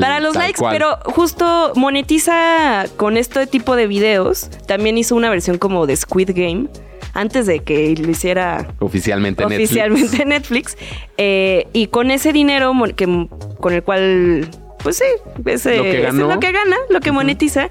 [0.01, 0.73] Para los likes, cual.
[0.75, 4.49] pero justo monetiza con este tipo de videos.
[4.67, 6.69] También hizo una versión como de Squid Game.
[7.15, 9.65] Antes de que lo hiciera Oficialmente Netflix.
[9.71, 10.77] oficialmente Netflix.
[11.17, 13.27] Eh, y con ese dinero que,
[13.61, 14.49] con el cual,
[14.83, 15.05] pues sí,
[15.47, 16.29] ese, Lo que ese ganó.
[16.29, 17.69] es lo que gana, lo que monetiza.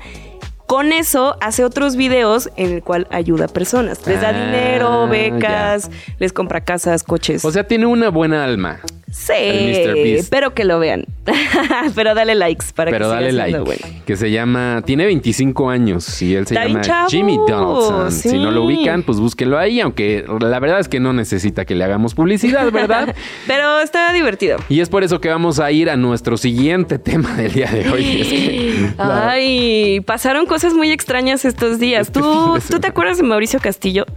[0.67, 4.05] Con eso hace otros videos en el cual ayuda a personas.
[4.05, 7.43] Les da Ah, dinero, becas, les compra casas, coches.
[7.45, 8.79] O sea, tiene una buena alma.
[9.09, 9.93] sí, el Mr.
[9.95, 10.29] Beast.
[10.29, 11.05] pero que lo vean.
[11.95, 13.59] pero dale likes para Pero que dale siga like.
[13.59, 13.85] bueno.
[14.05, 14.81] Que se llama.
[14.85, 18.11] Tiene 25 años y él se llama chavo, Jimmy Donaldson.
[18.11, 18.29] sí.
[18.29, 19.79] Si no lo ubican, pues búsquenlo ahí.
[19.81, 23.15] Aunque la verdad es que no necesita que le hagamos publicidad, ¿verdad?
[23.47, 24.57] Pero está divertido.
[24.69, 27.89] y es por eso que vamos a ir a nuestro siguiente tema del día de
[27.89, 28.21] hoy.
[28.21, 32.07] Es que- Ay, pasaron cosas muy extrañas estos días.
[32.07, 34.05] Este ¿Tú, fin de ¿tú te acuerdas de Mauricio Castillo?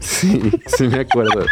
[0.00, 1.44] Sí, sí me acuerdo.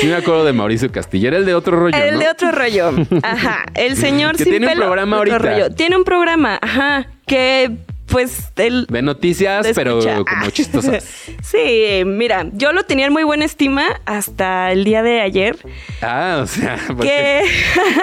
[0.00, 1.28] Sí me acuerdo de Mauricio Castillo.
[1.28, 2.20] Era el de otro rollo, El ¿no?
[2.20, 2.92] de otro rollo.
[3.22, 3.64] Ajá.
[3.74, 5.38] El señor Que sin tiene un programa ahorita.
[5.38, 5.70] rollo.
[5.70, 7.06] Tiene un programa, ajá.
[7.26, 7.76] Que
[8.08, 8.86] pues él.
[8.88, 10.50] De noticias, pero como Ah.
[10.50, 11.04] chistosas.
[11.42, 15.56] Sí, mira, yo lo tenía en muy buena estima hasta el día de ayer.
[16.02, 17.42] Ah, o sea, Que,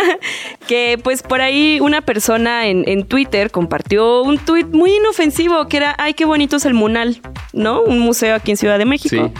[0.67, 5.77] que pues por ahí una persona en, en Twitter compartió un tuit muy inofensivo que
[5.77, 7.21] era, ay, qué bonito es el Munal,
[7.53, 7.81] ¿no?
[7.81, 9.31] Un museo aquí en Ciudad de México.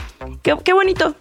[0.43, 1.15] Qué, qué bonito.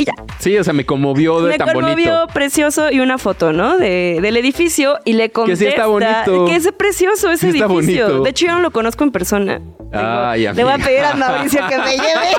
[0.00, 0.12] Y ya.
[0.38, 2.26] Sí, o sea, me conmovió de Me tan conmovió bonito.
[2.32, 3.76] precioso y una foto, ¿no?
[3.78, 6.44] De, del edificio y le Que contesta sí está bonito.
[6.46, 8.04] que es precioso ese Sí está edificio.
[8.06, 8.22] bonito.
[8.22, 9.60] De hecho, yo no lo conozco en persona.
[9.92, 12.36] Ay, le voy a pedir a Mauricio que me lleve.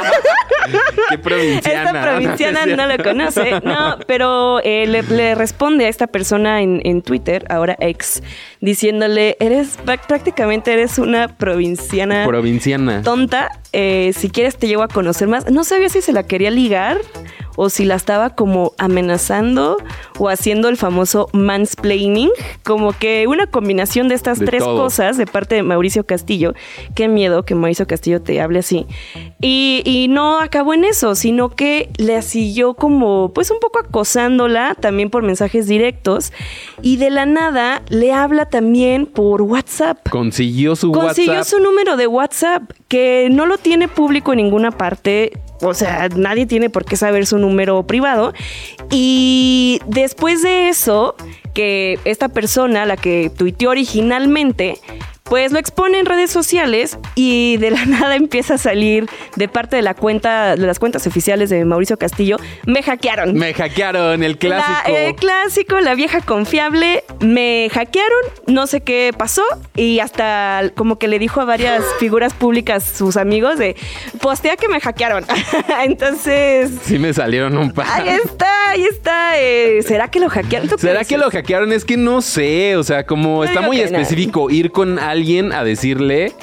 [1.09, 1.83] Qué provinciana.
[1.89, 3.59] Esta provinciana es no lo conoce.
[3.63, 8.21] No, pero eh, le, le responde a esta persona en, en Twitter, ahora ex,
[8.61, 13.01] diciéndole, eres prá- prácticamente eres una provinciana Provinciana.
[13.03, 13.49] tonta.
[13.71, 15.49] Eh, si quieres te llevo a conocer más.
[15.51, 16.97] No sabía si se la quería ligar
[17.55, 19.77] o si la estaba como amenazando
[20.17, 22.31] o haciendo el famoso mansplaining,
[22.63, 24.75] como que una combinación de estas De tres todo.
[24.81, 26.53] cosas de parte de Mauricio Castillo.
[26.95, 28.87] Qué miedo que Mauricio Castillo te hable así.
[29.39, 34.75] Y, y no acabó en eso, sino que le siguió como, pues un poco acosándola
[34.79, 36.33] también por mensajes directos
[36.81, 40.09] y de la nada le habla también por WhatsApp.
[40.09, 41.57] Consiguió su Consiguió WhatsApp.
[41.57, 45.31] su número de WhatsApp, que no lo tiene público en ninguna parte.
[45.61, 48.33] O sea, nadie tiene por qué saber su número privado.
[48.89, 51.15] Y después de eso,
[51.53, 54.77] que esta persona, la que tuiteó originalmente,
[55.29, 59.75] pues lo expone en redes sociales y de la nada empieza a salir de parte
[59.75, 63.33] de la cuenta, de las cuentas oficiales de Mauricio Castillo, me hackearon.
[63.35, 64.91] Me hackearon el clásico.
[64.91, 67.03] La, el clásico, la vieja confiable.
[67.19, 69.43] Me hackearon, no sé qué pasó.
[69.75, 73.75] Y hasta como que le dijo a varias figuras públicas, sus amigos, de
[74.21, 75.25] postea que me hackearon.
[75.83, 76.71] Entonces.
[76.83, 77.85] Sí me salieron un par.
[77.89, 79.39] Ahí está, ahí está.
[79.39, 80.67] eh, ¿Será que lo hackearon?
[80.69, 81.71] ¿Tú qué ¿Será que lo hackearon?
[81.71, 82.75] Es que no sé.
[82.77, 85.18] O sea, como está muy específico ir con alguien
[85.51, 86.33] a decirle.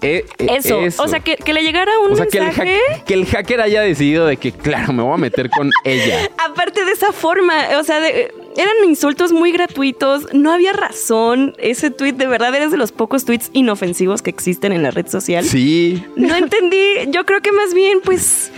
[0.00, 0.80] eh, eh, Eso.
[0.98, 2.78] O sea, que, que le llegara un O sea, que el, mensaje.
[3.04, 6.30] que el hacker haya decidido de que, claro, me voy a meter con ella.
[6.48, 11.54] Aparte de esa forma, o sea, de- eran insultos muy gratuitos, no había razón.
[11.58, 15.06] Ese tweet de verdad eres de los pocos tweets inofensivos que existen en la red
[15.08, 15.44] social.
[15.44, 16.04] Sí.
[16.16, 16.82] No entendí.
[17.08, 18.50] Yo creo que más bien, pues,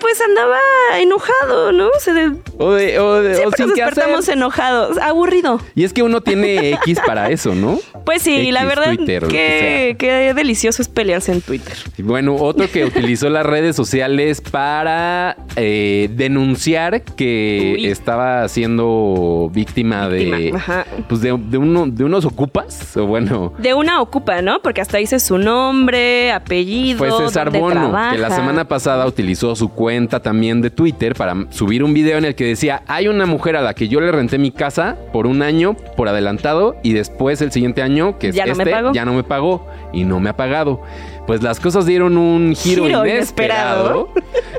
[0.00, 0.58] pues andaba
[1.00, 1.88] enojado, ¿no?
[2.00, 3.84] Se de- O, de, o, de- o sin nos hacer.
[3.86, 5.60] despertamos enojados, aburrido.
[5.74, 7.78] Y es que uno tiene X para eso, ¿no?
[8.04, 11.74] Pues sí, X, la verdad, Twitter, que que, qué delicioso es pelearse en Twitter.
[11.98, 17.86] Y bueno, otro que utilizó las redes sociales para eh, denunciar que Uy.
[17.86, 20.86] estaba siendo víctima, de, ajá.
[21.08, 24.60] pues de, de uno, de unos ocupas, o bueno, De una ocupa, ¿no?
[24.62, 26.98] Porque hasta dice su nombre, apellido.
[26.98, 28.12] fue César Bono, trabaja.
[28.12, 32.24] que la semana pasada utilizó su cuenta también de Twitter para subir un video en
[32.24, 35.28] el que decía, hay una mujer a la que yo le renté mi casa por
[35.28, 38.74] un año por adelantado y después el siguiente año, que es Ya no me este,
[38.74, 38.92] pagó.
[38.92, 40.82] ya no me pagó y no me ha pagado.
[41.26, 44.08] Pues las cosas dieron un giro, Giro inesperado,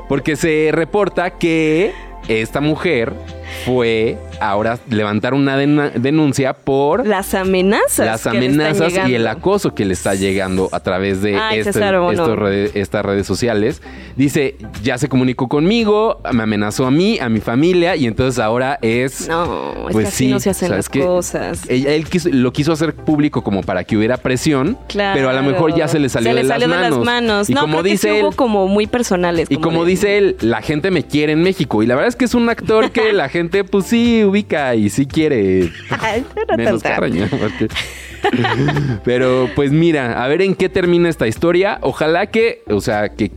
[0.08, 1.92] porque se reporta que
[2.28, 3.12] esta mujer
[3.64, 8.06] fue ahora levantar una denuncia por Las amenazas.
[8.06, 11.96] las amenazas y el acoso que le está llegando a través de Ay, este- César
[12.74, 13.82] estas redes sociales.
[14.16, 18.78] Dice, ya se comunicó conmigo, me amenazó a mí, a mi familia, y entonces ahora
[18.82, 19.28] es...
[19.28, 21.62] No, es pues que así sí, no se hacen las cosas.
[21.68, 25.16] Él, él quiso- lo quiso hacer público como para que hubiera presión, Claro.
[25.16, 26.60] pero a lo mejor ya se le salió, de, las
[26.98, 27.50] manos.
[27.50, 29.46] Y no, como creo que dice sí él, hubo como muy personales.
[29.50, 31.82] y como de- dice él, la gente me quiere en México.
[31.82, 33.37] Y la verdad es que es un actor que la gente,
[33.70, 35.70] pues sí, ubica y sí quiere.
[36.56, 36.82] Menos.
[36.82, 37.68] Carreño, porque-
[39.04, 41.78] Pero pues mira, a ver en qué termina esta historia.
[41.82, 43.30] Ojalá que, o sea, que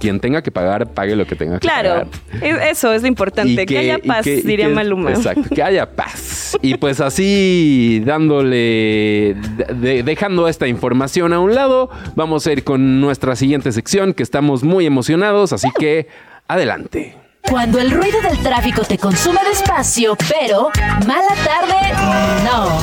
[0.00, 2.06] quien tenga que pagar, pague lo que tenga que pagar.
[2.06, 2.10] Claro,
[2.42, 3.64] es- eso es lo importante.
[3.64, 5.10] Que, haya paz, que- diría que- Maluma.
[5.10, 6.58] Exacto, que haya paz.
[6.60, 12.62] Y pues así, dándole, de- de- dejando esta información a un lado, vamos a ir
[12.64, 16.08] con nuestra siguiente sección, que estamos muy emocionados, así que
[16.48, 17.14] adelante.
[17.50, 20.70] Cuando el ruido del tráfico te consume despacio, pero
[21.06, 21.76] mala tarde,
[22.44, 22.82] no.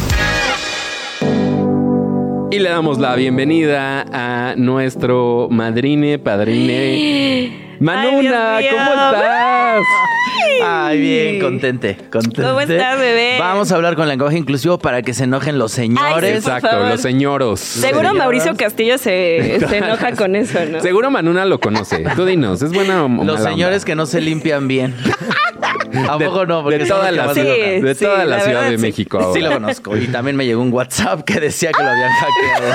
[2.50, 7.76] Y le damos la bienvenida a nuestro madrine, padrine.
[7.80, 8.60] Manuna.
[8.72, 9.82] ¿cómo estás?
[10.66, 12.42] Ay, bien, contente, contente.
[12.42, 13.38] ¿Cómo estás, bebé?
[13.40, 16.06] Vamos a hablar con lenguaje inclusivo para que se enojen los Ay, señores.
[16.44, 16.88] sí, por Exacto, favor.
[16.90, 17.60] los señoros.
[17.60, 18.14] Seguro señoras.
[18.16, 20.80] Mauricio Castillo se, se enoja con eso, ¿no?
[20.82, 22.04] Seguro Manuna lo conoce.
[22.16, 23.86] Tú dinos, ¿es buena o mala los señores onda?
[23.86, 24.96] que no se limpian bien.
[26.10, 26.58] ¿A De- poco no?
[26.58, 27.86] de Porque toda son los que la, más Sí, se enojan.
[27.86, 28.82] de sí, toda la, la Ciudad verdad, de sí.
[28.82, 29.34] México ahora.
[29.34, 29.98] Sí lo conozco.
[29.98, 32.74] Y también me llegó un WhatsApp que decía que lo habían hackeado.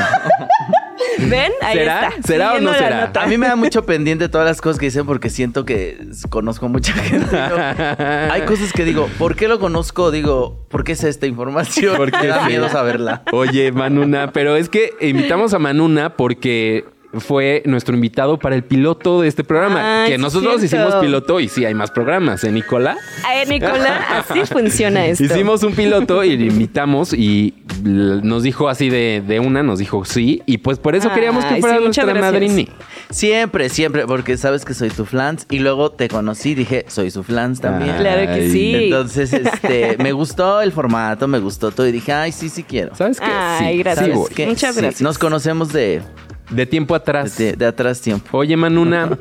[1.18, 1.52] ¿Ven?
[1.62, 2.08] Ahí ¿Será?
[2.08, 2.22] está.
[2.22, 3.12] ¿Será o no será?
[3.14, 5.98] A mí me da mucho pendiente todas las cosas que dicen porque siento que
[6.30, 7.36] conozco mucha gente.
[8.30, 10.10] Hay cosas que digo, ¿por qué lo conozco?
[10.10, 11.96] Digo, ¿por qué sé esta información?
[11.96, 13.22] Porque me da miedo saberla.
[13.32, 19.22] Oye, Manuna, pero es que invitamos a Manuna porque fue nuestro invitado para el piloto
[19.22, 20.04] de este programa.
[20.04, 20.76] Ay, que sí, nosotros cierto.
[20.76, 22.96] hicimos piloto y sí hay más programas, ¿eh, Nicola?
[23.26, 25.24] Ay, Nicola, así funciona esto.
[25.24, 30.04] Hicimos un piloto y le invitamos y nos dijo así de, de una, nos dijo
[30.04, 30.42] sí.
[30.46, 32.68] Y pues por eso queríamos que fuera sí, nuestra madrini.
[33.10, 37.22] Siempre, siempre, porque sabes que soy tu flans y luego te conocí, dije, soy su
[37.22, 37.92] flans también.
[37.96, 38.74] Ah, Claro que sí.
[38.74, 42.94] Entonces, este, me gustó el formato, me gustó todo y dije, ay, sí, sí quiero.
[42.94, 43.26] ¿Sabes qué?
[43.26, 44.08] Ay, sí, gracias.
[44.46, 45.00] Muchas Sí, gracias.
[45.00, 46.02] Nos conocemos de,
[46.50, 47.36] De tiempo atrás.
[47.36, 48.38] de, de atrás tiempo.
[48.38, 49.18] Oye, Manuna.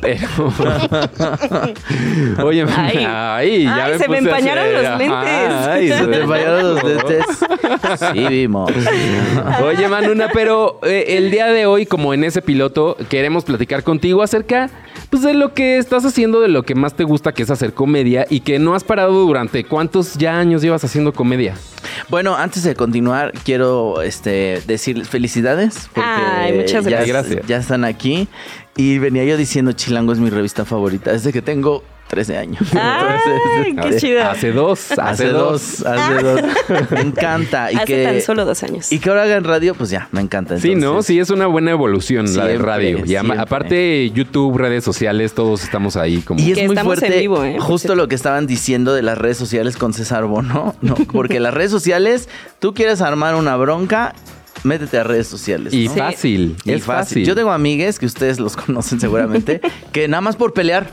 [0.00, 0.28] pero.
[2.44, 3.36] Oye, Manuna.
[3.36, 5.66] Ay, ya Ay, se me puse a empañaron hacer- los lentes.
[5.68, 7.24] Ay, ¿Se te fallaron los lentes.
[7.62, 8.00] lentes?
[8.12, 8.70] Sí, vimos.
[9.62, 14.22] Oye, Manuna, pero eh, el día de hoy, como en ese piloto, queremos platicar contigo
[14.22, 14.70] acerca
[15.14, 17.72] pues, de lo que estás haciendo, de lo que más te gusta, que es hacer
[17.72, 21.54] comedia y que no has parado durante cuántos ya años llevas haciendo comedia.
[22.08, 25.88] Bueno, antes de continuar, quiero este, decirles felicidades.
[25.94, 27.08] Porque Ay, muchas ya- gracias.
[27.08, 27.46] Gracias.
[27.46, 28.26] Ya están aquí.
[28.76, 32.62] Y venía yo diciendo, Chilango es mi revista favorita desde que tengo 13 años.
[32.74, 34.22] Ay, qué este, chido.
[34.22, 35.78] Hace dos, hace, Hace dos.
[35.78, 36.40] dos, hace dos.
[36.90, 37.72] Me encanta.
[37.72, 38.92] Y Hace que, tan solo dos años.
[38.92, 40.58] Y que ahora hagan radio, pues ya, me encanta.
[40.58, 40.88] Sí, ¿no?
[40.88, 43.00] Entonces, Sí, es una buena evolución la de radio.
[43.04, 43.38] Y siempre.
[43.38, 46.40] aparte, YouTube, redes sociales, todos estamos ahí como...
[46.40, 47.56] Y es Que muy estamos fuerte en vivo, ¿eh?
[47.58, 50.94] Justo lo que estaban diciendo de las redes sociales con César Bono, ¿no?
[50.94, 52.28] Porque las redes sociales,
[52.60, 54.14] tú quieres armar una bronca,
[54.64, 55.72] métete a redes sociales.
[55.72, 55.94] Y ¿no?
[55.94, 57.24] fácil, Y es fácil.
[57.24, 59.60] Yo tengo amigues que ustedes los conocen seguramente,
[59.92, 60.88] que nada más por pelear.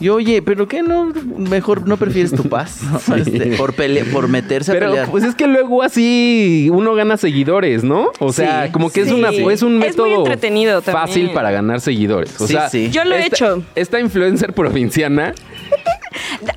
[0.00, 1.12] Y oye, ¿pero qué no?
[1.38, 2.80] Mejor no prefieres tu paz.
[3.08, 3.14] ¿no?
[3.14, 5.08] Este, por, pele- por meterse a Pero pelear.
[5.08, 8.10] pues es que luego así uno gana seguidores, ¿no?
[8.18, 9.14] O sea, Sí, como que es sí.
[9.14, 11.06] una es un Es muy método entretenido también.
[11.06, 12.40] fácil para ganar seguidores.
[12.40, 12.90] O Sí, sea, sí.
[12.90, 13.62] Yo lo he esta- hecho.
[13.76, 15.32] Esta influencer provinciana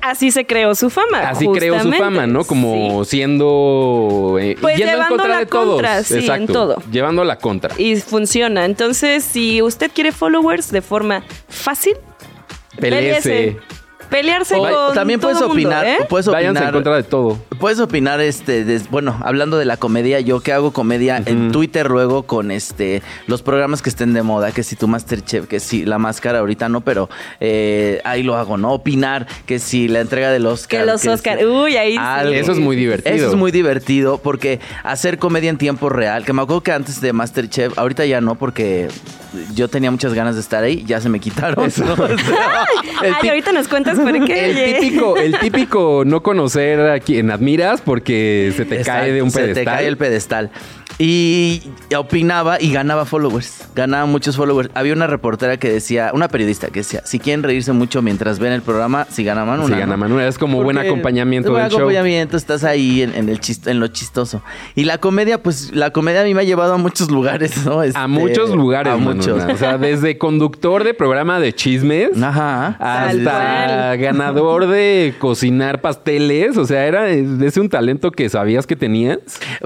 [0.02, 1.20] Así se creó su fama.
[1.28, 2.44] así creó su fama, ¿no?
[2.44, 3.10] Como Sí.
[3.10, 5.64] siendo eh, Pues yendo en llevando contra la de todos.
[5.74, 6.52] contra, sí, en Exacto.
[6.52, 6.82] todo.
[6.90, 7.74] Llevando la contra.
[7.78, 8.64] Y funciona.
[8.64, 11.94] Entonces, si usted quiere followers de forma fácil,
[12.80, 13.56] Peleese.
[14.10, 14.54] Pelearse.
[14.56, 15.98] O- con también todo puedes mundo, opinar, ¿eh?
[16.08, 17.38] puedes Váyanse en opinar contra de todo.
[17.60, 21.90] Puedes opinar, este, des- bueno, hablando de la comedia, yo que hago comedia en Twitter
[21.90, 25.84] luego con este los programas que estén de moda, que si tu Masterchef, que si
[25.84, 27.08] la máscara ahorita no, pero
[27.40, 28.72] eh, ahí lo hago, ¿no?
[28.72, 30.80] Opinar, que si la entrega del Oscar.
[30.80, 31.44] Que los Oscar.
[31.44, 31.98] Uy, ahí sí.
[32.00, 32.32] algo.
[32.34, 33.14] Eso es muy divertido.
[33.16, 37.00] Eso es muy divertido porque hacer comedia en tiempo real, que me acuerdo que antes
[37.00, 38.88] de Masterchef, ahorita ya no, porque
[39.54, 41.70] yo tenía muchas ganas de estar ahí, ya se me quitaron.
[41.78, 41.96] ¿no?
[43.20, 44.74] Ay, ahorita nos cuentas por qué.
[44.74, 49.22] El típico, el típico no conocer a quien admiras porque se te Exacto, cae de
[49.22, 49.64] un se pedestal.
[49.64, 50.50] te cae el pedestal.
[50.98, 51.62] Y
[51.96, 53.68] opinaba y ganaba followers.
[53.74, 54.68] Ganaba muchos followers.
[54.74, 58.52] Había una reportera que decía, una periodista que decía, si quieren reírse mucho mientras ven
[58.52, 59.68] el programa, si gana Manuna.
[59.74, 59.98] Si gana ¿no?
[59.98, 61.80] Manuel, es como buen acompañamiento buen del show.
[61.80, 64.42] acompañamiento, estás ahí en, en el en lo chistoso.
[64.74, 67.82] Y la comedia, pues la comedia a mí me ha llevado a muchos lugares, ¿no?
[67.82, 69.14] Este, A muchos lugares, A Manuna.
[69.14, 69.44] muchos.
[69.54, 72.76] O sea, desde conductor de programa de chismes Ajá.
[72.80, 76.56] Hasta ganador de cocinar pasteles.
[76.56, 79.18] O sea, era ese un talento que sabías que tenías.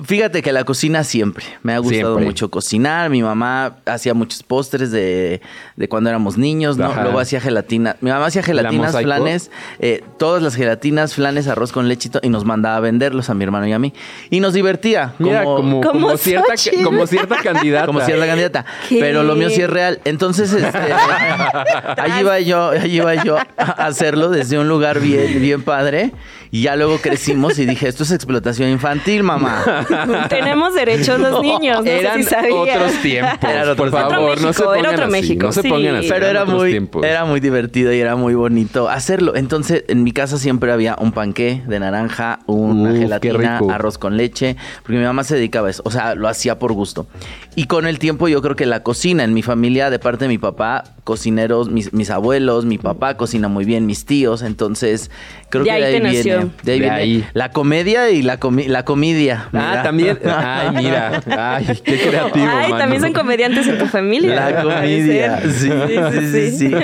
[0.05, 1.44] Fíjate que la cocina siempre.
[1.62, 2.24] Me ha gustado Siempre.
[2.24, 3.08] mucho cocinar.
[3.08, 5.40] Mi mamá hacía muchos postres de,
[5.76, 6.87] de cuando éramos niños, ¿no?
[6.87, 7.02] Ajá.
[7.02, 7.96] Luego hacía gelatina.
[8.00, 12.44] Mi mamá hacía gelatinas, flanes, eh, todas las gelatinas, flanes, arroz con lechito y nos
[12.44, 13.92] mandaba a venderlos a mi hermano y a mí.
[14.30, 15.14] Y nos divertía.
[15.18, 16.85] Mira, como, como, como cierta, Xochitl.
[16.85, 17.87] como cierta candidata.
[17.87, 18.64] Como candidata.
[18.88, 20.00] Pero lo mío sí es real.
[20.04, 20.78] Entonces, este,
[21.96, 26.12] allí iba yo, allí iba yo a hacerlo desde un lugar bien, bien padre.
[26.54, 30.26] Y ya luego crecimos y dije, esto es explotación infantil, mamá.
[30.28, 30.74] Tenemos
[31.18, 31.85] los niños.
[31.85, 32.77] No Eran sé si sabías.
[32.77, 33.38] otros tiempos.
[33.51, 35.62] Eran otros por favor, Otro no se México, era pongan otro así, México, No se
[35.62, 35.68] sí.
[35.68, 36.09] pongan así.
[36.09, 37.05] Pero era otros muy, tiempos.
[37.05, 39.35] era muy divertido y era muy bonito hacerlo.
[39.37, 44.16] Entonces, en mi casa siempre había un panqué de naranja, una Uf, gelatina, arroz con
[44.16, 45.83] leche, porque mi mamá se dedicaba a eso.
[45.85, 47.07] O sea, lo hacía por gusto.
[47.55, 50.29] Y con el tiempo, yo creo que la cocina en mi familia, de parte de
[50.29, 54.43] mi papá, cocineros, mis, mis abuelos, mi papá cocina muy bien, mis tíos.
[54.43, 55.11] Entonces,
[55.51, 56.23] creo De que ahí de ahí viene.
[56.23, 57.25] de ahí De viene ahí.
[57.35, 59.49] la comedia y la, comi- la comedia.
[59.53, 60.19] Ah, también.
[60.25, 61.21] Ay, mira.
[61.57, 62.47] Ay, qué creativo.
[62.49, 62.79] Ay, mano.
[62.79, 64.35] también son comediantes en tu familia.
[64.51, 65.41] La comedia.
[65.43, 66.75] Sí, sí, sí, sí.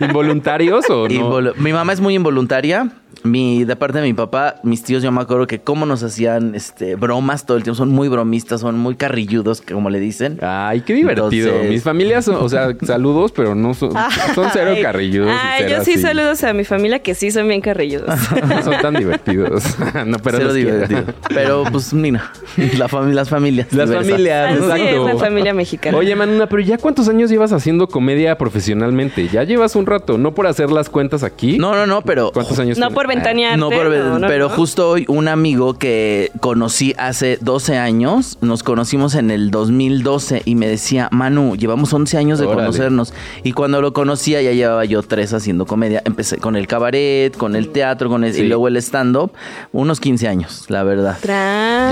[0.00, 1.14] ¿Involuntarios o no?
[1.14, 2.88] Involu- Mi mamá es muy involuntaria.
[3.24, 6.54] Mi, de parte de mi papá, mis tíos, yo me acuerdo que cómo nos hacían
[6.54, 7.76] este, bromas todo el tiempo.
[7.76, 10.38] Son muy bromistas, son muy carrilludos, como le dicen.
[10.42, 11.48] Ay, qué divertido.
[11.48, 13.92] Entonces- Mis familias son, o sea, saludos, pero no son,
[14.34, 14.82] son cero Ay.
[14.82, 15.30] carrilludos.
[15.30, 16.02] Ay, cero yo sí así.
[16.02, 18.08] saludos a mi familia que sí son bien carrilludos.
[18.48, 19.64] No son tan divertidos.
[20.06, 21.04] no, pero Cero divertido.
[21.28, 22.32] Pero pues mira,
[22.76, 23.72] la fami- las familias.
[23.72, 24.10] Las diversas.
[24.10, 25.08] familias, Así exacto.
[25.08, 25.96] es la familia mexicana.
[25.96, 29.28] Oye, Manuna, pero ¿ya cuántos años llevas haciendo comedia profesionalmente?
[29.28, 31.58] Ya llevas un rato, no por hacer las cuentas aquí.
[31.58, 32.94] No, no, no, pero ¿Cuántos años no tienes?
[33.02, 33.58] Por ventanearte.
[33.58, 34.54] No, pero, no, no, pero no.
[34.54, 40.54] justo hoy un amigo que conocí hace 12 años, nos conocimos en el 2012 y
[40.54, 42.62] me decía, Manu, llevamos 11 años de Órale.
[42.62, 43.12] conocernos.
[43.42, 46.02] Y cuando lo conocía ya llevaba yo tres haciendo comedia.
[46.04, 48.42] Empecé con el cabaret, con el teatro, con el, Sí.
[48.42, 49.32] y luego el stand-up.
[49.72, 51.18] Unos 15 años, la verdad.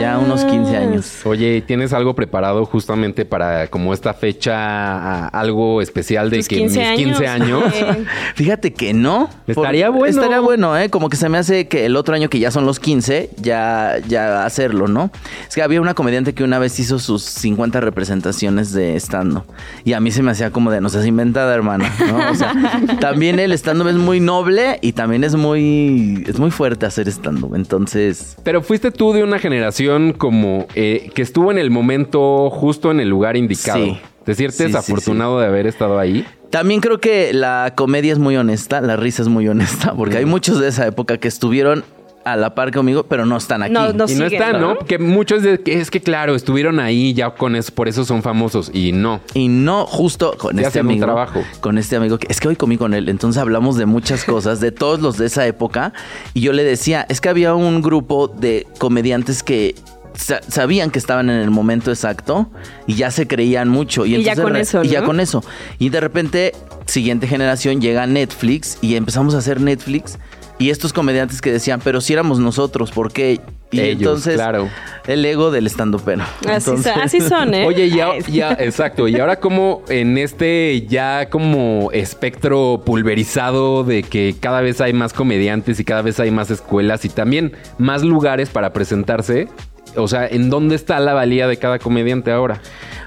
[0.01, 1.27] Ya unos 15 años.
[1.27, 6.81] Oye, ¿tienes algo preparado justamente para como esta fecha, algo especial de Tus que 15
[6.81, 7.65] mis 15 años?
[8.35, 9.29] Fíjate que no.
[9.47, 10.07] Estaría bueno.
[10.07, 10.91] Estaría bueno, ¿eh?
[10.91, 13.99] Como que se me hace que el otro año que ya son los 15, ya,
[14.09, 15.11] ya hacerlo, ¿no?
[15.49, 19.45] Es que había una comediante que una vez hizo sus 50 representaciones de stand-up.
[19.85, 22.31] Y a mí se me hacía como de, no seas inventada, hermana, ¿no?
[22.31, 22.55] O sea,
[23.01, 27.55] también el stand-up es muy noble y también es muy, es muy fuerte hacer stand-up.
[27.55, 32.91] Entonces, Pero fuiste tú de una generación como eh, que estuvo en el momento justo
[32.91, 33.85] en el lugar indicado.
[33.85, 34.01] Sí.
[34.25, 36.27] ¿Te sientes Sí, sí, afortunado de haber estado ahí?
[36.51, 40.25] También creo que la comedia es muy honesta, la risa es muy honesta, porque hay
[40.25, 41.85] muchos de esa época que estuvieron
[42.25, 43.73] a la par conmigo, pero no están aquí.
[43.73, 44.75] No, no y no están, ¿no?
[44.75, 44.79] ¿no?
[44.81, 48.23] Que muchos de que es que claro, estuvieron ahí ya con eso, por eso son
[48.23, 49.21] famosos y no.
[49.35, 51.07] Y no justo con este amigo.
[51.07, 51.43] trabajo.
[51.61, 52.19] Con este amigo.
[52.19, 53.09] que- Es que hoy comí con él.
[53.09, 55.93] Entonces hablamos de muchas cosas, de todos los de esa época.
[56.35, 59.75] Y yo le decía, es que había un grupo de comediantes que
[60.15, 62.51] sa- sabían que estaban en el momento exacto
[62.87, 64.05] y ya se creían mucho.
[64.05, 65.43] Y, Y ya entonces con eso, Y ya con eso.
[65.79, 66.53] Y de repente,
[66.87, 70.19] siguiente generación llega Netflix y empezamos a hacer Netflix.
[70.61, 73.41] Y estos comediantes que decían, pero si éramos nosotros, ¿por qué?
[73.73, 74.69] Y Ellos, entonces, claro.
[75.07, 76.25] el ego del estando pero.
[76.49, 77.65] Así, son- así son, ¿eh?
[77.67, 79.09] Oye, ya, exacto.
[79.09, 85.13] Y ahora como en este ya como espectro pulverizado de que cada vez hay más
[85.13, 89.49] comediantes y cada vez hay más escuelas y también más lugares para presentarse.
[89.97, 92.61] O sea, ¿en dónde está la valía de cada comediante ahora?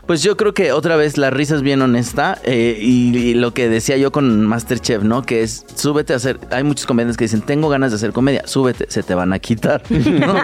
[0.06, 3.54] Pues yo creo que otra vez la risa es bien honesta eh, y, y lo
[3.54, 5.22] que decía yo con Masterchef, ¿no?
[5.22, 8.46] Que es, súbete a hacer, hay muchos comediantes que dicen, tengo ganas de hacer comedia,
[8.46, 10.36] súbete, se te van a quitar, ¿no?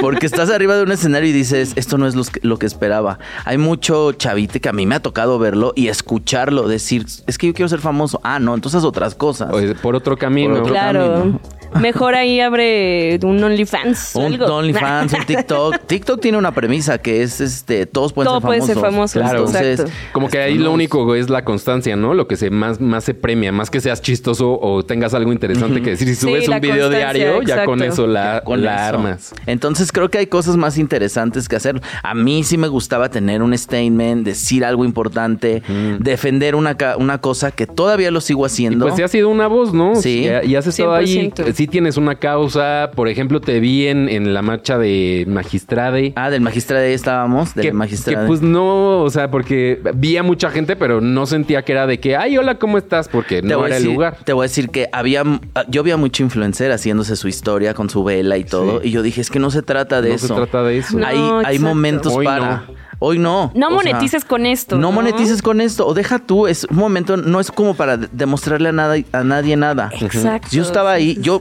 [0.00, 3.18] Porque estás arriba de un escenario y dices, esto no es que- lo que esperaba.
[3.44, 7.48] Hay mucho chavite que a mí me ha tocado verlo y escucharlo, decir, es que
[7.48, 8.18] yo quiero ser famoso.
[8.24, 9.50] Ah, no, entonces otras cosas.
[9.82, 10.54] Por otro camino.
[10.54, 11.14] Por otro Claro.
[11.18, 11.40] camino.
[11.80, 14.14] Mejor ahí abre un OnlyFans.
[14.14, 14.46] Un algo.
[14.46, 15.78] OnlyFans, un TikTok.
[15.86, 18.74] TikTok tiene una premisa que es, este, todos pueden Todo ser puede famosos.
[18.74, 19.38] ser famoso, Claro.
[19.46, 19.92] Entonces, exacto.
[20.12, 22.14] Como que ahí lo único es la constancia, ¿no?
[22.14, 25.82] Lo que se más, más se premia, más que seas chistoso o tengas algo interesante
[25.82, 26.08] que decir.
[26.08, 28.96] Si subes un video diario, ya con eso la, con la eso.
[28.96, 29.34] armas.
[29.46, 31.80] Entonces creo que hay cosas más interesantes que hacer.
[32.02, 35.62] A mí sí me gustaba tener un statement, decir algo importante,
[35.98, 38.84] defender una, ca- una cosa que todavía lo sigo Y haciendo.
[38.86, 39.94] pues sí has sido una voz, ¿no?
[39.96, 40.26] Sí.
[40.44, 41.32] Y, y has estado ahí.
[41.62, 41.66] 100%.
[41.66, 42.90] Sí tienes una causa.
[42.94, 46.12] Por ejemplo, te vi en, en la marcha de Magistrade.
[46.16, 48.22] Ah, del magistrado ahí estábamos, del que, magistrado.
[48.24, 51.86] que, pues no, o sea, porque vi a mucha gente, pero no sentía que era
[51.86, 53.08] de que, ay, hola, ¿cómo estás?
[53.08, 54.16] Porque Te no voy a era decir- el lugar.
[54.24, 55.22] Te voy a decir que había,
[55.68, 58.80] yo había mucho influencer haciéndose su historia con su vela y todo.
[58.80, 58.88] Sí.
[58.88, 60.28] Y yo dije, es que no se trata de No eso.
[60.28, 60.98] se trata de eso.
[60.98, 62.64] No, hay, momentos Hoy para.
[62.66, 62.82] no.
[63.04, 63.50] Hoy no.
[63.54, 64.76] No sea, monetices con esto.
[64.78, 65.86] No monetices con esto.
[65.86, 69.24] O deja tú, es un momento, no es como para de- demostrarle a, nada, a
[69.24, 69.90] nadie nada.
[70.00, 70.48] Exacto.
[70.52, 71.40] Yo estaba ahí, yo,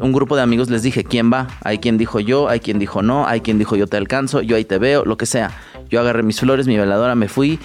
[0.00, 1.48] un grupo de amigos les dije, ¿quién va?
[1.64, 4.56] Hay quien dijo yo, hay quien dijo no, hay quien dijo yo te alcanzo, yo
[4.56, 5.50] ahí te veo, lo que sea.
[5.88, 7.58] Yo agarré mis flores, mi veladora, me fui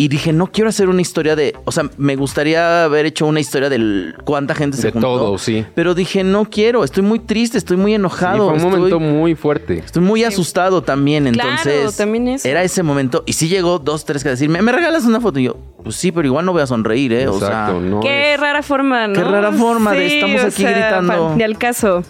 [0.00, 3.40] y dije, no quiero hacer una historia de, o sea, me gustaría haber hecho una
[3.40, 5.08] historia de cuánta gente se De juntó.
[5.18, 5.66] todo, sí.
[5.74, 8.44] Pero dije, no quiero, estoy muy triste, estoy muy Sí, enojado.
[8.44, 9.78] fue un estoy- momento muy fuerte.
[9.84, 11.96] Estoy muy asustado también, Claro, entonces.
[11.96, 12.46] también eso.
[12.46, 13.24] Era ese momento.
[13.26, 15.40] Y sí llegó dos, tres que decirme, ¿me regalas una foto?
[15.40, 17.22] Y yo, pues sí, pero igual no voy a sonreír, ¿eh?
[17.24, 19.14] Exacto, o sea, no Qué es- rara forma, ¿no?
[19.14, 21.34] Qué rara forma de estamos aquí sea, gritando.
[21.36, 22.04] Ni al caso.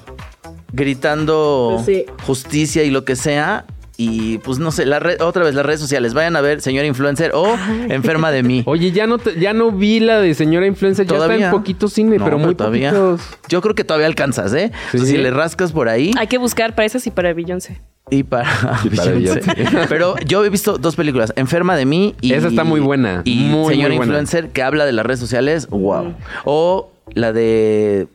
[0.73, 2.05] gritando Pues sí.
[2.27, 3.65] justicia y lo que sea.
[4.01, 6.87] Y pues no sé, la red- otra vez las redes sociales, vayan a ver, señora
[6.87, 7.57] influencer o
[7.89, 8.63] enferma de mí.
[8.67, 11.89] Oye, ya no, te- ya no vi la de señora influencer, ya está en poquito
[11.89, 12.91] cine, No, pero muy todavía.
[12.93, 13.23] poquitos.
[13.49, 14.71] Yo creo que todavía alcanzas, ¿eh?
[14.93, 14.99] Sí.
[14.99, 17.81] O sea, si le rascas por ahí Hay que buscar para esas y para Beyoncé.
[18.09, 18.49] y para,
[18.85, 19.43] Y para Beyoncé.
[19.89, 23.35] Pero yo he visto dos películas, Enferma de mí y Esa está muy buena, Y
[23.47, 24.13] muy, señora muy buena.
[24.13, 26.15] influencer que habla de las redes sociales, wow.
[26.45, 28.07] O la de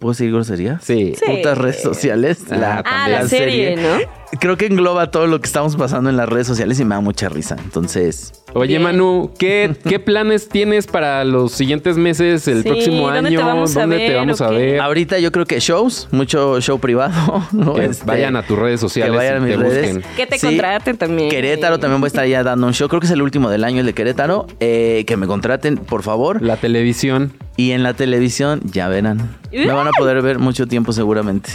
[0.00, 0.78] ¿Puedo decir grosería?
[0.80, 1.14] Sí.
[1.18, 1.24] Sí.
[1.26, 2.38] Putas redes sociales.
[2.52, 3.98] Ah, Ah, la serie, ¿no?
[4.40, 7.00] Creo que engloba todo lo que estamos pasando en las redes sociales y me da
[7.00, 7.56] mucha risa.
[7.64, 8.82] Entonces, Oye, Bien.
[8.82, 13.38] Manu, ¿qué, ¿qué planes tienes para los siguientes meses, el Sí, próximo ¿dónde año?
[13.40, 14.80] te vamos a ¿Dónde ver te vamos a ver?
[14.80, 17.42] ahorita yo creo que shows, mucho show privado.
[17.52, 17.74] ¿no?
[17.74, 19.94] Que Este, vayan a tus redes sociales que vayan a mis te redes.
[19.96, 20.14] busquen.
[20.16, 20.46] Que te Sí.
[20.46, 21.30] contraten también.
[21.30, 22.88] Querétaro también voy a estar ya dando un show.
[22.88, 24.46] Creo que es el último del año, el de Querétaro.
[24.60, 26.42] Eh, que me contraten, por favor.
[26.42, 27.32] La televisión.
[27.56, 29.36] Y en la televisión, ya verán.
[29.52, 31.50] Me van a poder ver mucho tiempo seguramente.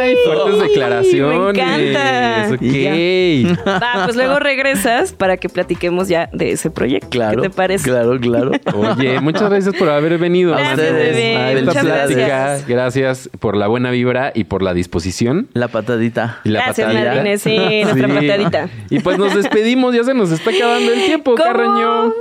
[0.00, 0.16] ¡Ay!
[0.24, 1.38] Fuertes declaraciones.
[1.38, 2.48] me encanta.
[2.54, 3.82] Ok.
[3.82, 7.08] Va, pues luego regresas para que platiquemos ya de ese proyecto.
[7.10, 7.42] claro.
[7.42, 7.88] ¿Qué te parece?
[7.88, 8.52] Claro, claro.
[8.74, 11.36] Oye, muchas gracias por haber venido Gracias, bebé.
[11.36, 12.20] a esta Muchas plática.
[12.26, 12.68] gracias.
[12.68, 15.48] Gracias por la buena vibra y por la disposición.
[15.54, 16.40] La patadita.
[16.44, 17.14] Y la Gracias, patadita.
[17.14, 17.42] Martínez.
[17.42, 18.68] Sí, nuestra patadita.
[18.90, 21.44] Y pues nos despedimos, ya se nos está acabando el tiempo, ¿Cómo?
[21.44, 22.12] Carreño.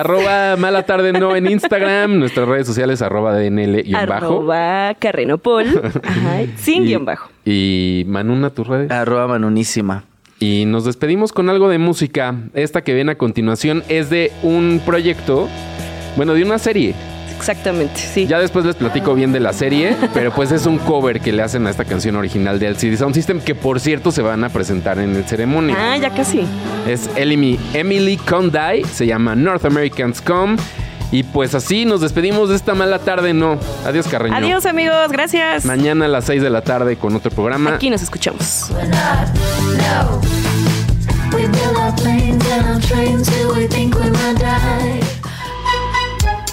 [0.00, 4.12] Arroba mala tarde no en Instagram, nuestras redes sociales arroba DNL y bajo.
[4.12, 5.66] Arroba Carrenopol.
[6.02, 7.30] Ajá, sin Y- guion bajo.
[7.44, 8.90] Y Manuna, tus redes.
[8.90, 10.04] Arroba manunísima.
[10.38, 12.34] Y nos despedimos con algo de música.
[12.54, 15.48] Esta que viene a continuación es de un proyecto,
[16.16, 16.94] bueno, de una serie.
[17.42, 18.28] Exactamente, sí.
[18.28, 21.42] Ya después les platico bien de la serie, pero pues es un cover que le
[21.42, 24.48] hacen a esta canción original de LCD Sound System, que por cierto se van a
[24.48, 25.74] presentar en el ceremonia.
[25.76, 26.46] Ah, ya casi.
[26.86, 30.54] Es Emily, Emily Condai, se llama North Americans Come.
[31.10, 33.58] Y pues así nos despedimos de esta mala tarde, no.
[33.84, 34.36] Adiós, Carreño.
[34.36, 35.10] Adiós, amigos.
[35.10, 35.64] Gracias.
[35.64, 37.74] Mañana a las 6 de la tarde con otro programa.
[37.74, 38.70] Aquí nos escuchamos.
[41.34, 45.01] We build our planes and our trains till we think we might die.